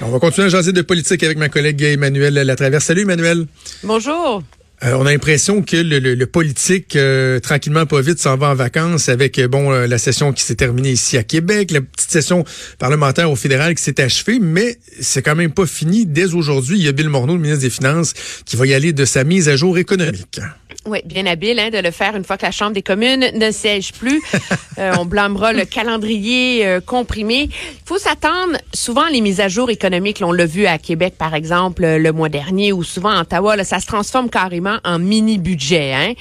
On 0.00 0.10
va 0.10 0.20
continuer 0.20 0.46
à 0.46 0.50
jaser 0.50 0.72
de 0.72 0.82
politique 0.82 1.22
avec 1.24 1.38
ma 1.38 1.48
collègue 1.48 1.82
Emmanuel 1.82 2.34
Latraverse. 2.34 2.84
Salut 2.84 3.02
Emmanuel. 3.02 3.46
Bonjour. 3.82 4.44
Euh, 4.84 4.92
on 4.92 5.06
a 5.06 5.10
l'impression 5.10 5.62
que 5.62 5.76
le, 5.76 6.24
politique, 6.26 6.94
euh, 6.94 7.40
tranquillement, 7.40 7.84
pas 7.84 8.00
vite, 8.00 8.20
s'en 8.20 8.36
va 8.36 8.50
en 8.50 8.54
vacances 8.54 9.08
avec 9.08 9.40
euh, 9.40 9.48
bon 9.48 9.70
la 9.70 9.98
session 9.98 10.32
qui 10.32 10.44
s'est 10.44 10.54
terminée 10.54 10.92
ici 10.92 11.16
à 11.16 11.24
Québec, 11.24 11.72
la 11.72 11.80
petite 11.80 12.10
session 12.10 12.44
parlementaire 12.78 13.28
au 13.28 13.34
fédéral 13.34 13.74
qui 13.74 13.82
s'est 13.82 14.00
achevée, 14.00 14.38
mais 14.38 14.78
c'est 15.00 15.22
quand 15.22 15.34
même 15.34 15.50
pas 15.50 15.66
fini. 15.66 16.06
Dès 16.06 16.34
aujourd'hui, 16.34 16.78
il 16.78 16.84
y 16.84 16.88
a 16.88 16.92
Bill 16.92 17.08
Morneau, 17.08 17.34
le 17.34 17.40
ministre 17.40 17.62
des 17.62 17.70
Finances, 17.70 18.14
qui 18.44 18.54
va 18.54 18.66
y 18.66 18.74
aller 18.74 18.92
de 18.92 19.04
sa 19.04 19.24
mise 19.24 19.48
à 19.48 19.56
jour 19.56 19.78
économique. 19.78 20.40
Oui, 20.88 21.00
bien 21.04 21.26
habile 21.26 21.58
hein, 21.58 21.68
de 21.70 21.78
le 21.78 21.90
faire 21.90 22.16
une 22.16 22.24
fois 22.24 22.38
que 22.38 22.46
la 22.46 22.50
Chambre 22.50 22.72
des 22.72 22.82
communes 22.82 23.30
ne 23.34 23.50
siège 23.50 23.92
plus. 23.92 24.22
Euh, 24.78 24.94
on 24.96 25.04
blâmera 25.04 25.52
le 25.52 25.64
calendrier 25.64 26.64
euh, 26.64 26.80
comprimé. 26.80 27.48
Il 27.50 27.84
faut 27.84 27.98
s'attendre, 27.98 28.58
souvent 28.72 29.08
les 29.08 29.20
mises 29.20 29.40
à 29.40 29.48
jour 29.48 29.70
économiques, 29.70 30.22
on 30.22 30.30
l'a 30.30 30.46
vu 30.46 30.66
à 30.66 30.78
Québec 30.78 31.14
par 31.18 31.34
exemple 31.34 31.84
le 31.84 32.12
mois 32.12 32.28
dernier 32.28 32.72
ou 32.72 32.84
souvent 32.84 33.10
à 33.10 33.22
Ottawa, 33.22 33.56
là, 33.56 33.64
ça 33.64 33.80
se 33.80 33.86
transforme 33.86 34.30
carrément 34.30 34.78
en 34.84 35.00
mini-budget. 35.00 35.94
Hein. 35.94 36.12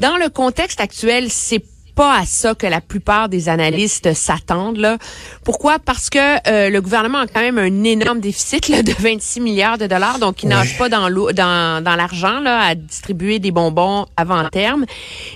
Dans 0.00 0.16
le 0.16 0.28
contexte 0.28 0.80
actuel, 0.80 1.30
c'est 1.30 1.62
pas 2.00 2.20
à 2.20 2.24
ça 2.24 2.54
que 2.54 2.66
la 2.66 2.80
plupart 2.80 3.28
des 3.28 3.50
analystes 3.50 4.14
s'attendent. 4.14 4.78
Là. 4.78 4.96
Pourquoi? 5.44 5.78
Parce 5.78 6.08
que 6.08 6.18
euh, 6.48 6.70
le 6.70 6.80
gouvernement 6.80 7.18
a 7.18 7.26
quand 7.26 7.42
même 7.42 7.58
un 7.58 7.84
énorme 7.84 8.20
déficit 8.20 8.68
là, 8.68 8.82
de 8.82 8.90
26 8.98 9.40
milliards 9.40 9.76
de 9.76 9.86
dollars, 9.86 10.18
donc 10.18 10.42
il 10.42 10.48
nage 10.48 10.78
pas 10.78 10.88
dans 10.88 11.10
dans, 11.10 11.84
dans 11.84 11.96
l'argent 11.96 12.40
là 12.40 12.60
à 12.68 12.74
distribuer 12.74 13.38
des 13.38 13.50
bonbons 13.50 14.06
avant 14.16 14.48
terme. 14.48 14.86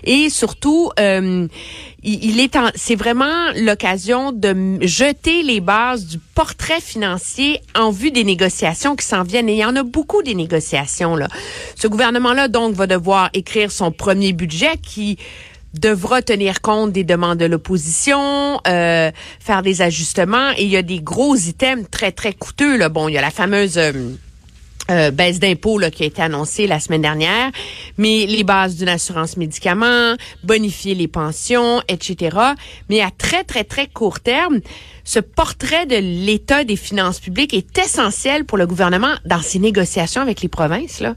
Et 0.04 0.30
surtout, 0.30 0.88
euh, 0.98 1.46
il, 2.02 2.40
est 2.40 2.56
c'est 2.76 2.96
vraiment 2.96 3.52
l'occasion 3.56 4.32
de 4.32 4.78
jeter 4.80 5.42
les 5.42 5.60
bases 5.60 6.06
du 6.06 6.18
portrait 6.18 6.80
financier 6.80 7.60
en 7.74 7.90
vue 7.90 8.10
des 8.10 8.24
négociations 8.24 8.96
qui 8.96 9.04
s'en 9.04 9.22
viennent. 9.22 9.50
Et 9.50 9.54
il 9.54 9.58
y 9.58 9.66
en 9.66 9.76
a 9.76 9.82
beaucoup 9.82 10.22
des 10.22 10.34
négociations 10.34 11.14
là. 11.14 11.28
Ce 11.76 11.88
gouvernement-là 11.88 12.48
donc 12.48 12.74
va 12.74 12.86
devoir 12.86 13.28
écrire 13.34 13.70
son 13.70 13.92
premier 13.92 14.32
budget 14.32 14.78
qui 14.82 15.18
devra 15.74 16.22
tenir 16.22 16.60
compte 16.60 16.92
des 16.92 17.04
demandes 17.04 17.38
de 17.38 17.46
l'opposition, 17.46 18.60
euh, 18.66 19.10
faire 19.40 19.62
des 19.62 19.82
ajustements. 19.82 20.50
Et 20.56 20.64
il 20.64 20.70
y 20.70 20.76
a 20.76 20.82
des 20.82 21.00
gros 21.00 21.36
items 21.36 21.86
très, 21.90 22.12
très 22.12 22.32
coûteux. 22.32 22.76
Là. 22.76 22.88
Bon, 22.88 23.08
il 23.08 23.14
y 23.14 23.18
a 23.18 23.22
la 23.22 23.30
fameuse... 23.30 23.78
Euh, 23.78 23.92
euh, 24.90 25.10
baisse 25.10 25.40
d'impôts 25.40 25.80
qui 25.90 26.02
a 26.02 26.06
été 26.06 26.20
annoncée 26.20 26.66
la 26.66 26.78
semaine 26.78 27.00
dernière, 27.00 27.50
mais 27.96 28.26
les 28.26 28.44
bases 28.44 28.76
d'une 28.76 28.90
assurance 28.90 29.38
médicaments, 29.38 30.14
bonifier 30.42 30.94
les 30.94 31.08
pensions, 31.08 31.80
etc. 31.88 32.36
Mais 32.90 33.00
à 33.00 33.08
très, 33.16 33.44
très, 33.44 33.64
très 33.64 33.86
court 33.86 34.20
terme, 34.20 34.60
ce 35.04 35.20
portrait 35.20 35.84
de 35.84 35.96
l'état 35.96 36.64
des 36.64 36.76
finances 36.76 37.20
publiques 37.20 37.52
est 37.52 37.78
essentiel 37.78 38.44
pour 38.46 38.56
le 38.56 38.66
gouvernement 38.66 39.14
dans 39.26 39.42
ses 39.42 39.58
négociations 39.58 40.22
avec 40.22 40.40
les 40.40 40.48
provinces. 40.48 41.00
Là. 41.00 41.14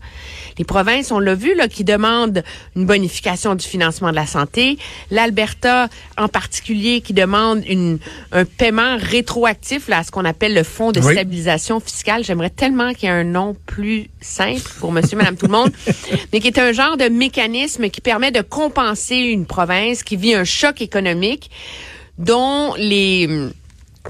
Les 0.57 0.65
provinces, 0.65 1.11
on 1.11 1.19
l'a 1.19 1.35
vu, 1.35 1.55
là, 1.55 1.69
qui 1.69 1.85
demandent 1.85 2.43
une 2.75 2.85
bonification 2.85 3.55
du 3.55 3.65
financement 3.65 4.09
de 4.11 4.15
la 4.15 4.27
santé. 4.27 4.77
L'Alberta, 5.09 5.87
en 6.17 6.27
particulier, 6.27 6.99
qui 6.99 7.13
demande 7.13 7.63
une, 7.65 7.99
un 8.33 8.43
paiement 8.43 8.97
rétroactif 8.99 9.87
là, 9.87 9.99
à 9.99 10.03
ce 10.03 10.11
qu'on 10.11 10.25
appelle 10.25 10.53
le 10.53 10.63
Fonds 10.63 10.91
de 10.91 10.99
stabilisation 10.99 11.79
fiscale. 11.79 12.25
J'aimerais 12.25 12.49
tellement 12.49 12.93
qu'il 12.93 13.07
y 13.07 13.11
ait 13.11 13.15
un 13.15 13.23
nom 13.23 13.55
plus 13.65 14.09
simple 14.19 14.69
pour 14.79 14.91
monsieur, 14.91 15.17
madame, 15.17 15.37
tout 15.37 15.45
le 15.45 15.51
monde, 15.53 15.71
mais 16.33 16.41
qui 16.41 16.47
est 16.47 16.59
un 16.59 16.73
genre 16.73 16.97
de 16.97 17.07
mécanisme 17.07 17.89
qui 17.89 18.01
permet 18.01 18.31
de 18.31 18.41
compenser 18.41 19.15
une 19.15 19.45
province 19.45 20.03
qui 20.03 20.17
vit 20.17 20.35
un 20.35 20.43
choc 20.43 20.81
économique 20.81 21.49
dont 22.17 22.73
les 22.77 23.29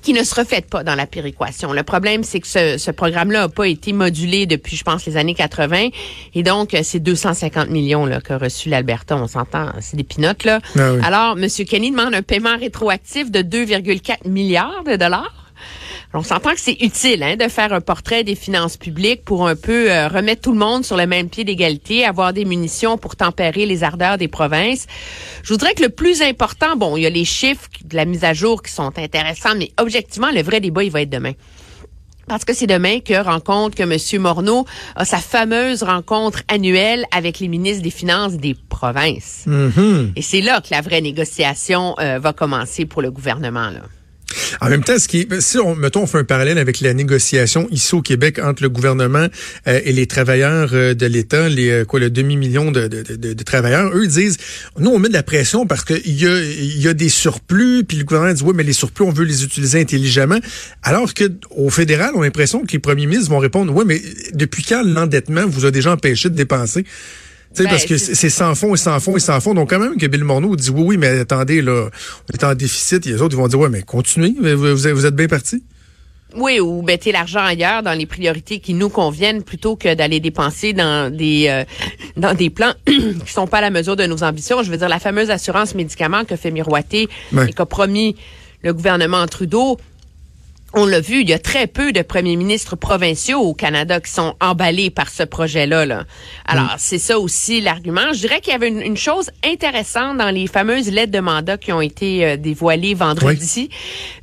qui 0.02 0.14
ne 0.14 0.24
se 0.24 0.36
reflète 0.36 0.70
pas 0.70 0.84
dans 0.84 0.96
la 0.96 1.06
péréquation. 1.06 1.74
Le 1.74 1.84
problème, 1.84 2.24
c'est 2.24 2.40
que 2.40 2.48
ce, 2.48 2.78
ce 2.78 2.92
programme-là 2.92 3.42
n'a 3.42 3.50
pas 3.50 3.68
été 3.68 3.94
modulé 3.94 4.46
depuis, 4.46 4.76
je 4.76 4.84
pense, 4.84 5.06
les 5.06 5.18
années 5.18 5.36
80. 5.36 5.90
Et 6.36 6.44
donc, 6.44 6.74
euh, 6.74 6.82
c'est 6.84 7.00
250 7.00 7.70
millions 7.70 8.06
là, 8.06 8.22
qu'a 8.22 8.38
reçu 8.38 8.70
l'Alberta. 8.70 9.16
On 9.16 9.28
s'entend, 9.28 9.72
c'est 9.80 9.98
des 9.98 10.04
pinottes. 10.04 10.44
Là. 10.44 10.60
Ah 10.78 10.94
Alors, 11.04 11.38
M. 11.38 11.48
Kenny 11.66 11.92
demande 11.92 12.14
un 12.14 12.22
paiement 12.22 12.58
rétroactif 12.58 13.32
de 13.32 13.40
2,4 13.40 14.28
milliards 14.28 14.84
de 14.86 14.96
dollars 14.96 15.47
on 16.14 16.24
s'entend 16.24 16.52
que 16.52 16.60
c'est 16.60 16.78
utile 16.82 17.22
hein, 17.22 17.36
de 17.36 17.48
faire 17.48 17.74
un 17.74 17.82
portrait 17.82 18.24
des 18.24 18.36
finances 18.36 18.78
publiques 18.78 19.24
pour 19.26 19.48
un 19.48 19.56
peu 19.56 19.92
euh, 19.92 20.08
remettre 20.08 20.42
tout 20.42 20.52
le 20.52 20.58
monde 20.58 20.86
sur 20.86 20.98
le 20.98 21.06
même 21.06 21.30
pied 21.30 21.44
d'égalité, 21.44 22.06
avoir 22.06 22.34
des 22.34 22.46
munitions 22.46 22.98
pour 22.98 23.16
tempérer 23.16 23.66
les 23.66 23.84
ardeurs 23.84 24.18
des 24.18 24.28
provinces. 24.28 24.88
Je 25.44 25.54
voudrais 25.54 25.74
que 25.74 25.84
le 25.84 25.90
plus 25.90 26.22
important, 26.22 26.76
bon, 26.76 26.98
il 26.98 27.04
y 27.04 27.06
a 27.06 27.10
les 27.10 27.26
chiffres 27.26 27.70
de 27.84 27.96
la 27.96 28.06
mise 28.06 28.24
à 28.24 28.34
jour 28.34 28.64
qui 28.64 28.72
sont 28.72 28.98
intéressants, 28.98 29.56
mais 29.56 29.72
objectivement, 29.78 30.32
le 30.32 30.42
vrai 30.42 30.60
débat, 30.62 30.84
il 30.84 30.92
va 30.92 31.02
être 31.02 31.10
demain. 31.10 31.34
Parce 32.28 32.44
que 32.44 32.54
c'est 32.54 32.68
demain 32.68 33.00
que 33.00 33.24
rencontre 33.24 33.78
que 33.78 33.84
M. 33.84 34.22
Morneau 34.22 34.66
a 34.98 35.06
sa 35.06 35.18
fameuse 35.18 35.84
rencontre 35.84 36.42
annuelle 36.50 37.06
avec 37.12 37.40
les 37.40 37.48
ministres 37.48 37.84
des 37.84 37.90
Finances 37.90 38.34
des 38.34 38.56
provinces. 38.68 39.46
Mm-hmm. 39.48 40.12
Et 40.18 40.22
c'est 40.22 40.42
là 40.42 40.60
que 40.60 40.68
la 40.72 40.82
vraie 40.82 41.00
négociation 41.00 41.96
euh, 42.00 42.20
va 42.20 42.34
commencer 42.34 42.86
pour 42.86 43.02
le 43.02 43.12
gouvernement. 43.12 43.70
Là. 43.70 43.82
En 44.62 44.70
même 44.70 44.84
temps, 44.84 44.98
ce 44.98 45.08
qui 45.08 45.28
si 45.40 45.58
on, 45.58 45.76
mettons, 45.76 46.04
on 46.04 46.08
fait 46.08 46.18
un 46.18 46.24
parallèle 46.24 46.58
avec 46.58 46.82
la 46.82 46.94
négociation 46.94 47.68
ici 47.72 47.96
au 47.96 48.02
Québec 48.02 48.40
entre 48.40 48.64
le 48.64 48.70
gouvernement 48.70 49.28
euh, 49.68 49.82
et 49.84 49.92
les 49.92 50.08
travailleurs 50.08 50.70
euh, 50.74 50.94
de 50.94 51.06
l'État, 51.06 51.50
les 51.50 51.70
euh, 51.70 51.86
quoi, 51.86 52.00
le 52.00 52.10
demi-million 52.10 52.72
de, 52.72 52.88
de, 52.88 53.44
travailleurs, 53.44 53.96
eux 53.96 54.08
disent, 54.08 54.38
nous, 54.78 54.90
on 54.90 55.00
met 55.00 55.10
de 55.10 55.14
la 55.14 55.24
pression 55.24 55.66
parce 55.66 55.84
qu'il 55.84 56.22
y 56.22 56.28
a, 56.28 56.42
y 56.42 56.88
a 56.88 56.94
des 56.94 57.10
surplus, 57.10 57.84
puis 57.84 57.98
le 57.98 58.04
gouvernement 58.04 58.34
dit, 58.34 58.44
oui, 58.44 58.54
mais 58.56 58.64
les 58.64 58.74
surplus, 58.74 59.06
on 59.06 59.12
veut 59.12 59.26
les 59.26 59.44
utiliser 59.44 59.80
intelligemment. 59.80 60.40
Alors 60.84 61.14
que 61.14 61.32
au 61.52 61.70
fédéral, 61.70 62.12
on 62.16 62.22
a 62.22 62.26
l'impression 62.26 62.66
que 62.66 62.72
les 62.74 62.80
premiers 62.80 63.06
ministres 63.06 63.32
vont 63.32 63.40
répondre, 63.40 63.74
oui, 63.76 63.84
mais 63.86 64.02
depuis 64.34 64.64
quand 64.64 64.84
l'endettement 64.84 65.46
vous 65.48 65.66
a 65.66 65.72
déjà 65.72 65.92
empêché 65.92 66.30
de 66.30 66.36
dépenser? 66.36 66.86
Ben, 67.58 67.66
parce 67.66 67.86
que 67.86 67.98
c'est 67.98 68.30
sans 68.30 68.56
fond 68.56 68.74
et 68.74 68.78
sans 68.78 69.00
fond 69.00 69.16
et 69.16 69.20
sans 69.20 69.40
fond. 69.40 69.54
Donc, 69.54 69.70
quand 69.70 69.80
même 69.80 69.98
que 69.98 70.06
Bill 70.06 70.24
Morneau 70.24 70.56
dit 70.56 70.70
oui, 70.70 70.84
oui, 70.84 70.98
mais 70.98 71.20
attendez, 71.20 71.62
là, 71.62 71.90
on 72.30 72.34
est 72.34 72.44
en 72.44 72.54
déficit. 72.56 73.06
Et 73.08 73.12
les 73.12 73.22
autres, 73.22 73.36
ils 73.36 73.38
vont 73.38 73.48
dire, 73.48 73.60
ouais, 73.60 73.70
mais 73.70 73.82
continuez, 73.82 74.36
vous, 74.40 74.76
vous 74.76 75.06
êtes 75.06 75.16
bien 75.16 75.28
parti. 75.28 75.64
Oui, 76.36 76.60
ou 76.60 76.82
mettez 76.82 77.12
l'argent 77.12 77.40
ailleurs 77.40 77.84
dans 77.84 77.94
les 77.94 78.06
priorités 78.06 78.60
qui 78.60 78.74
nous 78.74 78.90
conviennent 78.90 79.44
plutôt 79.44 79.76
que 79.76 79.94
d'aller 79.94 80.20
dépenser 80.20 80.74
dans 80.74 81.12
des 81.12 81.48
euh, 81.48 81.64
dans 82.18 82.34
des 82.34 82.50
plans 82.50 82.74
qui 82.86 83.32
sont 83.32 83.48
pas 83.48 83.60
à 83.60 83.62
la 83.62 83.70
mesure 83.70 83.96
de 83.96 84.06
nos 84.06 84.24
ambitions. 84.24 84.62
Je 84.62 84.70
veux 84.70 84.78
dire 84.78 84.90
la 84.90 85.00
fameuse 85.00 85.30
assurance 85.32 85.74
médicaments 85.74 86.26
que 86.26 86.36
fait 86.36 86.52
miroiter 86.52 87.08
et 87.48 87.54
qu'a 87.54 87.66
promis 87.66 88.16
le 88.62 88.74
gouvernement 88.74 89.26
Trudeau 89.28 89.78
on 90.74 90.86
l'a 90.86 91.00
vu, 91.00 91.22
il 91.22 91.30
y 91.30 91.34
a 91.34 91.40
très 91.40 91.66
peu 91.66 91.94
de 91.94 92.02
premiers 92.02 92.36
ministres 92.36 92.76
provinciaux 92.76 93.40
au 93.40 93.54
Canada 93.54 94.02
qui 94.02 94.12
sont 94.12 94.36
emballés 94.42 94.90
par 94.90 95.10
ce 95.10 95.24
projet-là. 95.24 95.86
Là. 95.86 96.06
Alors, 96.46 96.66
mm. 96.66 96.78
c'est 96.78 97.00
ça 97.00 97.20
aussi 97.20 97.62
l'argument. 97.62 98.14
Je 98.14 98.20
dirais 98.20 98.42
qu'il 98.42 98.52
y 98.52 98.56
avait 98.56 98.68
une, 98.68 98.98
chose 98.98 99.30
intéressante 99.46 100.18
dans 100.18 100.30
les 100.30 100.48
fameuses 100.48 100.92
lettres 100.92 101.12
de 101.12 101.20
mandat 101.20 101.58
qui 101.58 101.72
ont 101.72 101.82
été 101.82 102.26
euh, 102.26 102.38
dévoilées 102.38 102.96
vendredi, 102.96 103.70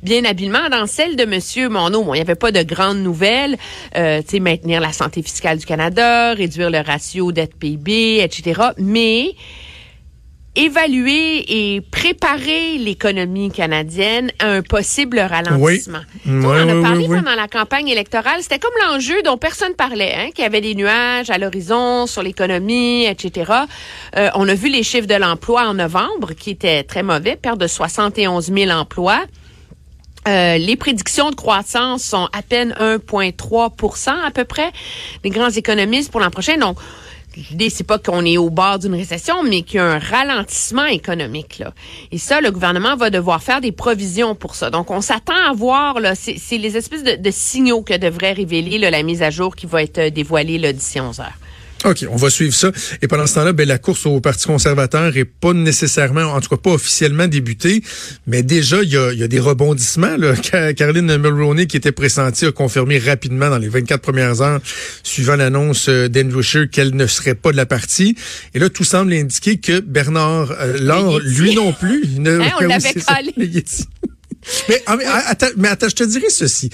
bien 0.03 0.23
habilement. 0.25 0.69
Dans 0.69 0.85
celle 0.85 1.15
de 1.15 1.25
Monsieur 1.25 1.69
Monod, 1.69 2.05
bon, 2.05 2.13
il 2.13 2.17
n'y 2.17 2.21
avait 2.21 2.35
pas 2.35 2.51
de 2.51 2.61
grandes 2.61 2.99
nouvelles. 2.99 3.57
Euh, 3.95 4.21
tu 4.21 4.31
sais, 4.31 4.39
maintenir 4.39 4.81
la 4.81 4.93
santé 4.93 5.23
fiscale 5.23 5.57
du 5.57 5.65
Canada, 5.65 6.33
réduire 6.33 6.69
le 6.69 6.79
ratio 6.79 7.31
dette 7.31 7.55
PIB, 7.55 8.19
etc. 8.21 8.61
Mais 8.77 9.35
évaluer 10.55 11.75
et 11.75 11.81
préparer 11.81 12.77
l'économie 12.77 13.51
canadienne 13.51 14.31
à 14.39 14.47
un 14.47 14.61
possible 14.61 15.19
ralentissement. 15.19 15.99
on 16.25 16.43
en 16.45 16.69
a 16.69 16.81
parlé 16.81 17.07
pendant 17.07 17.35
la 17.35 17.47
campagne 17.47 17.87
électorale. 17.89 18.41
C'était 18.41 18.59
comme 18.59 18.73
l'enjeu 18.87 19.21
dont 19.23 19.37
personne 19.37 19.73
parlait, 19.73 20.13
hein, 20.17 20.29
qu'il 20.33 20.43
y 20.43 20.47
avait 20.47 20.61
des 20.61 20.75
nuages 20.75 21.29
à 21.29 21.37
l'horizon 21.37 22.07
sur 22.07 22.23
l'économie, 22.23 23.05
etc. 23.05 23.51
Euh, 24.15 24.29
on 24.35 24.47
a 24.47 24.53
vu 24.53 24.69
les 24.69 24.83
chiffres 24.83 25.07
de 25.07 25.15
l'emploi 25.15 25.67
en 25.67 25.73
novembre 25.75 26.33
qui 26.33 26.51
étaient 26.51 26.83
très 26.83 27.03
mauvais, 27.03 27.35
perte 27.35 27.59
de 27.59 27.67
71 27.67 28.51
000 28.53 28.71
emplois. 28.71 29.25
Euh, 30.27 30.57
les 30.57 30.75
prédictions 30.75 31.29
de 31.29 31.35
croissance 31.35 32.03
sont 32.03 32.27
à 32.33 32.41
peine 32.41 32.75
1,3% 32.79 34.09
à 34.25 34.31
peu 34.31 34.43
près. 34.43 34.71
Les 35.23 35.29
grands 35.29 35.51
économistes 35.51 36.11
pour 36.11 36.19
l'an 36.19 36.31
prochain. 36.31 36.57
Donc, 36.57 36.77
l'idée, 37.51 37.69
c'est 37.69 37.83
pas 37.83 37.99
qu'on 37.99 38.25
est 38.25 38.37
au 38.37 38.49
bord 38.49 38.79
d'une 38.79 38.95
récession, 38.95 39.43
mais 39.43 39.61
qu'il 39.61 39.77
y 39.77 39.79
a 39.79 39.85
un 39.85 39.99
ralentissement 39.99 40.85
économique. 40.85 41.59
Là. 41.59 41.73
Et 42.11 42.17
ça, 42.17 42.41
le 42.41 42.49
gouvernement 42.49 42.95
va 42.95 43.11
devoir 43.11 43.43
faire 43.43 43.61
des 43.61 43.71
provisions 43.71 44.33
pour 44.33 44.55
ça. 44.55 44.71
Donc, 44.71 44.89
on 44.89 45.01
s'attend 45.01 45.35
à 45.47 45.53
voir, 45.53 45.99
là, 45.99 46.15
c'est 46.15 46.57
les 46.57 46.75
espèces 46.75 47.03
de, 47.03 47.31
signaux 47.31 47.83
que 47.83 47.95
devrait 47.95 48.33
révéler 48.33 48.79
la 48.79 49.03
mise 49.03 49.21
à 49.21 49.29
jour 49.29 49.55
qui 49.55 49.67
va 49.67 49.83
être 49.83 50.09
dévoilée 50.09 50.73
d'ici 50.73 50.99
11 50.99 51.19
heures. 51.19 51.37
OK, 51.83 52.05
on 52.09 52.15
va 52.15 52.29
suivre 52.29 52.53
ça. 52.53 52.71
Et 53.01 53.07
pendant 53.07 53.27
ce 53.27 53.35
temps-là, 53.35 53.53
ben, 53.53 53.67
la 53.67 53.77
course 53.77 54.05
au 54.05 54.19
Parti 54.19 54.47
conservateur 54.47 55.15
est 55.17 55.25
pas 55.25 55.53
nécessairement, 55.53 56.23
en 56.33 56.41
tout 56.41 56.49
cas 56.49 56.57
pas 56.57 56.71
officiellement 56.71 57.27
débutée, 57.27 57.83
mais 58.25 58.43
déjà, 58.43 58.81
il 58.81 58.89
y 58.89 58.97
a, 58.97 59.13
y 59.13 59.23
a, 59.23 59.27
des 59.27 59.39
rebondissements. 59.39 60.17
Là. 60.17 60.33
Caroline 60.73 61.17
Mulroney, 61.17 61.67
qui 61.67 61.77
était 61.77 61.91
pressentie, 61.91 62.45
a 62.45 62.51
confirmé 62.51 62.97
rapidement 62.97 63.49
dans 63.49 63.57
les 63.57 63.69
24 63.69 64.01
premières 64.01 64.41
heures, 64.41 64.61
suivant 65.03 65.35
l'annonce 65.35 65.89
euh, 65.89 66.07
d'Andrew 66.07 66.41
Scheer, 66.41 66.69
qu'elle 66.69 66.95
ne 66.95 67.07
serait 67.07 67.35
pas 67.35 67.51
de 67.51 67.57
la 67.57 67.65
partie. 67.65 68.15
Et 68.53 68.59
là, 68.59 68.69
tout 68.69 68.83
semble 68.83 69.13
indiquer 69.13 69.57
que 69.57 69.79
Bernard 69.79 70.53
euh, 70.59 70.77
Laure, 70.79 71.19
lui 71.19 71.55
non 71.55 71.73
plus, 71.73 72.07
ne, 72.17 72.39
hein, 72.39 72.49
on 72.61 72.61
l'avait 72.67 72.93
collé. 72.93 73.63
Mais, 74.69 74.81
ah, 74.85 74.95
mais, 74.97 75.05
attends, 75.05 75.47
mais 75.57 75.67
attends, 75.67 75.89
je 75.89 75.95
te 75.95 76.03
dirais 76.03 76.29
ceci. 76.29 76.69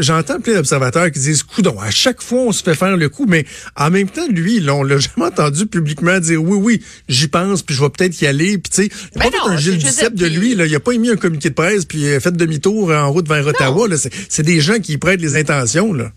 J'entends 0.00 0.40
plein 0.40 0.54
d'observateurs 0.54 1.10
qui 1.10 1.18
disent, 1.18 1.42
coudon, 1.42 1.78
à 1.80 1.90
chaque 1.90 2.22
fois 2.22 2.40
on 2.40 2.52
se 2.52 2.62
fait 2.62 2.74
faire 2.74 2.96
le 2.96 3.08
coup, 3.08 3.26
mais 3.26 3.44
en 3.76 3.90
même 3.90 4.08
temps, 4.08 4.26
lui, 4.28 4.60
là, 4.60 4.74
on 4.74 4.82
l'a 4.82 4.98
jamais 4.98 5.26
entendu 5.26 5.66
publiquement 5.66 6.18
dire, 6.18 6.42
oui, 6.42 6.58
oui, 6.60 6.82
j'y 7.08 7.28
pense, 7.28 7.62
puis 7.62 7.74
je 7.74 7.82
vais 7.82 7.90
peut-être 7.90 8.20
y 8.20 8.26
aller, 8.26 8.58
puis 8.58 8.70
tu 8.70 8.82
sais, 8.82 8.90
il 9.14 9.20
a 9.20 9.24
pas 9.24 9.30
fait 9.30 9.50
un 9.50 9.56
Gilles 9.56 9.78
Duceppe 9.78 10.14
de 10.14 10.26
lui, 10.26 10.54
là, 10.54 10.66
il 10.66 10.74
a 10.74 10.80
pas 10.80 10.92
émis 10.92 11.10
un 11.10 11.16
communiqué 11.16 11.50
de 11.50 11.54
presse, 11.54 11.84
puis 11.84 12.04
fait 12.20 12.32
demi-tour 12.32 12.90
en 12.90 13.10
route 13.10 13.28
vers 13.28 13.46
Ottawa, 13.46 13.88
c'est 14.28 14.42
des 14.42 14.60
gens 14.60 14.78
qui 14.78 14.98
prêtent 14.98 15.20
les 15.20 15.36
intentions, 15.36 15.92
là. 15.92 16.12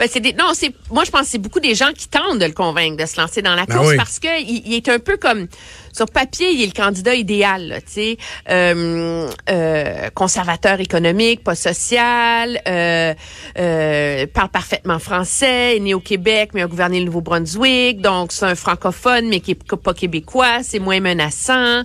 Ben, 0.00 0.08
c'est 0.10 0.20
des, 0.20 0.32
non, 0.32 0.52
c'est 0.54 0.72
moi 0.90 1.04
je 1.04 1.10
pense 1.10 1.20
que 1.20 1.26
c'est 1.26 1.38
beaucoup 1.38 1.60
des 1.60 1.74
gens 1.74 1.92
qui 1.94 2.08
tentent 2.08 2.38
de 2.38 2.46
le 2.46 2.52
convaincre 2.52 2.96
de 2.96 3.04
se 3.04 3.20
lancer 3.20 3.42
dans 3.42 3.54
la 3.54 3.66
ben 3.66 3.76
course 3.76 3.96
parce 3.98 4.18
que 4.18 4.42
il, 4.42 4.72
est 4.72 4.88
un 4.88 4.98
peu 4.98 5.18
comme 5.18 5.46
sur 5.92 6.06
papier, 6.06 6.52
il 6.52 6.62
est 6.62 6.74
le 6.74 6.82
candidat 6.82 7.14
idéal, 7.14 7.82
tu 7.84 7.92
sais, 7.92 8.16
euh, 8.48 9.28
euh, 9.50 10.08
conservateur 10.14 10.80
économique, 10.80 11.44
pas 11.44 11.54
social, 11.54 12.62
euh, 12.66 13.12
euh, 13.58 14.26
parle 14.32 14.48
parfaitement 14.48 14.98
français, 14.98 15.76
est 15.76 15.80
né 15.80 15.92
au 15.92 16.00
Québec 16.00 16.52
mais 16.54 16.62
a 16.62 16.66
gouverné 16.66 17.00
le 17.00 17.04
Nouveau-Brunswick, 17.04 18.00
donc 18.00 18.32
c'est 18.32 18.46
un 18.46 18.54
francophone 18.54 19.28
mais 19.28 19.40
qui 19.40 19.50
est 19.50 19.76
pas 19.76 19.92
québécois, 19.92 20.62
c'est 20.62 20.78
moins 20.78 21.00
menaçant. 21.00 21.82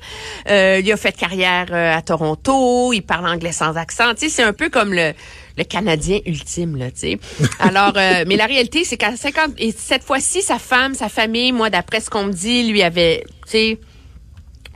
Euh, 0.50 0.79
il 0.81 0.89
a 0.89 0.95
fait 0.95 1.17
carrière 1.17 1.65
euh, 1.71 1.94
à 1.94 2.01
Toronto, 2.01 2.94
il 2.94 3.01
parle 3.01 3.27
anglais 3.27 3.51
sans 3.51 3.75
accent, 3.75 4.13
tu 4.13 4.29
sais, 4.29 4.29
c'est 4.29 4.44
un 4.44 4.53
peu 4.53 4.69
comme 4.69 4.94
le 4.94 5.12
le 5.57 5.63
Canadien 5.63 6.19
ultime, 6.25 6.75
là, 6.75 6.92
tu 6.92 7.00
sais. 7.00 7.19
Alors, 7.60 7.94
euh, 7.96 8.25
mais 8.28 8.36
la 8.36 8.46
réalité, 8.46 8.84
c'est 8.84 8.98
qu'à 8.98 9.16
50, 9.16 9.54
et 9.57 9.74
cette 9.75 10.04
fois-ci, 10.04 10.42
sa 10.42 10.60
femme, 10.60 10.94
sa 10.94 11.10
famille, 11.10 11.52
moi, 11.52 11.69
d'après 11.69 12.02
ce 12.02 12.10
qu'on 12.10 12.25
me 12.25 12.34
dit, 12.34 12.69
lui 12.69 12.84
avait, 12.84 13.24
tu 13.46 13.52
sais, 13.52 13.80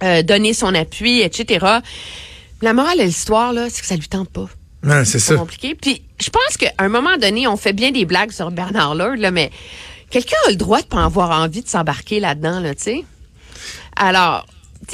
euh, 0.03 0.23
donné 0.23 0.53
son 0.53 0.73
appui, 0.75 1.21
etc. 1.21 1.65
La 2.61 2.73
morale 2.73 2.99
de 2.99 3.03
l'histoire, 3.03 3.53
là, 3.53 3.67
c'est 3.69 3.81
que 3.81 3.87
ça 3.87 3.95
lui 3.95 4.07
tente 4.07 4.29
pas. 4.29 4.47
Ouais, 4.83 5.03
c'est 5.03 5.19
ça. 5.19 5.35
compliqué. 5.35 5.75
Puis, 5.75 6.01
je 6.21 6.29
pense 6.29 6.57
qu'à 6.57 6.71
un 6.77 6.87
moment 6.87 7.17
donné, 7.17 7.47
on 7.47 7.57
fait 7.57 7.73
bien 7.73 7.91
des 7.91 8.05
blagues 8.05 8.31
sur 8.31 8.51
Bernard 8.51 8.95
Lord, 8.95 9.17
là, 9.17 9.31
mais 9.31 9.51
quelqu'un 10.09 10.37
a 10.47 10.51
le 10.51 10.55
droit 10.55 10.81
de 10.81 10.87
pas 10.87 11.03
avoir 11.03 11.31
envie 11.31 11.61
de 11.61 11.67
s'embarquer 11.67 12.19
là-dedans, 12.19 12.61
là, 12.61 12.75
tu 12.75 12.83
sais. 12.83 13.05
Alors, 13.97 14.45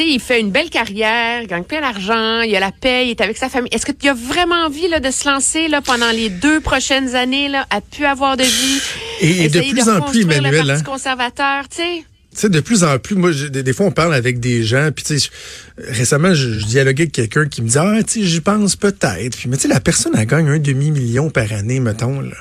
il 0.03 0.19
fait 0.19 0.39
une 0.39 0.51
belle 0.51 0.69
carrière, 0.69 1.42
il 1.42 1.47
gagne 1.47 1.63
plein 1.63 1.81
d'argent, 1.81 2.42
il 2.42 2.56
a 2.56 2.59
la 2.59 2.71
paix, 2.71 3.07
il 3.07 3.12
est 3.12 3.21
avec 3.21 3.38
sa 3.38 3.50
famille. 3.50 3.69
Est-ce 3.74 3.86
que 3.86 3.92
tu 3.92 4.07
as 4.09 4.13
vraiment 4.13 4.65
envie 4.65 4.88
là, 4.88 5.00
de 5.00 5.12
se 5.12 5.27
lancer 5.27 5.68
là, 5.68 5.81
pendant 5.81 6.12
les 6.12 6.30
deux 6.30 6.59
prochaines 6.59 7.15
années, 7.15 7.47
là, 7.47 7.65
à 7.69 7.81
pu 7.81 8.06
avoir 8.06 8.38
de 8.38 8.44
vie? 8.44 8.81
Et, 9.21 9.50
de 9.50 9.59
plus 9.62 9.89
en 9.89 10.01
plus, 10.01 10.21
Emmanuel. 10.21 10.62
Le 10.62 10.68
Parti 10.68 10.71
hein? 10.71 10.83
conservateur, 10.83 11.69
tu 11.69 11.77
sais? 11.77 12.03
Tu 12.31 12.42
sais, 12.42 12.50
de 12.50 12.59
plus 12.59 12.83
en 12.83 13.00
plus, 13.00 13.15
moi, 13.15 13.31
des, 13.31 13.74
fois, 13.74 13.86
on 13.86 13.92
parle 13.92 14.13
avec 14.13 14.42
des 14.42 14.63
gens, 14.63 14.89
puis 14.94 15.06
tu 15.06 15.19
sais, 15.19 15.30
récemment, 15.77 16.33
je, 16.33 16.66
dialoguais 16.66 17.04
avec 17.04 17.12
quelqu'un 17.12 17.48
qui 17.48 17.62
me 17.62 17.68
dit, 17.68 17.77
ah, 17.77 18.01
tu 18.04 18.22
sais, 18.22 18.27
j'y 18.27 18.42
pense 18.42 18.75
peut-être. 18.75 19.38
Puis, 19.38 19.50
mais 19.50 19.57
tu 19.57 19.63
sais, 19.63 19.68
la 19.68 19.81
personne, 19.81 20.13
elle 20.18 20.25
gagne 20.25 20.48
un 20.48 20.60
demi-million 20.60 21.30
par 21.30 21.51
année, 21.51 21.80
mettons, 21.80 22.22
là. 22.22 22.36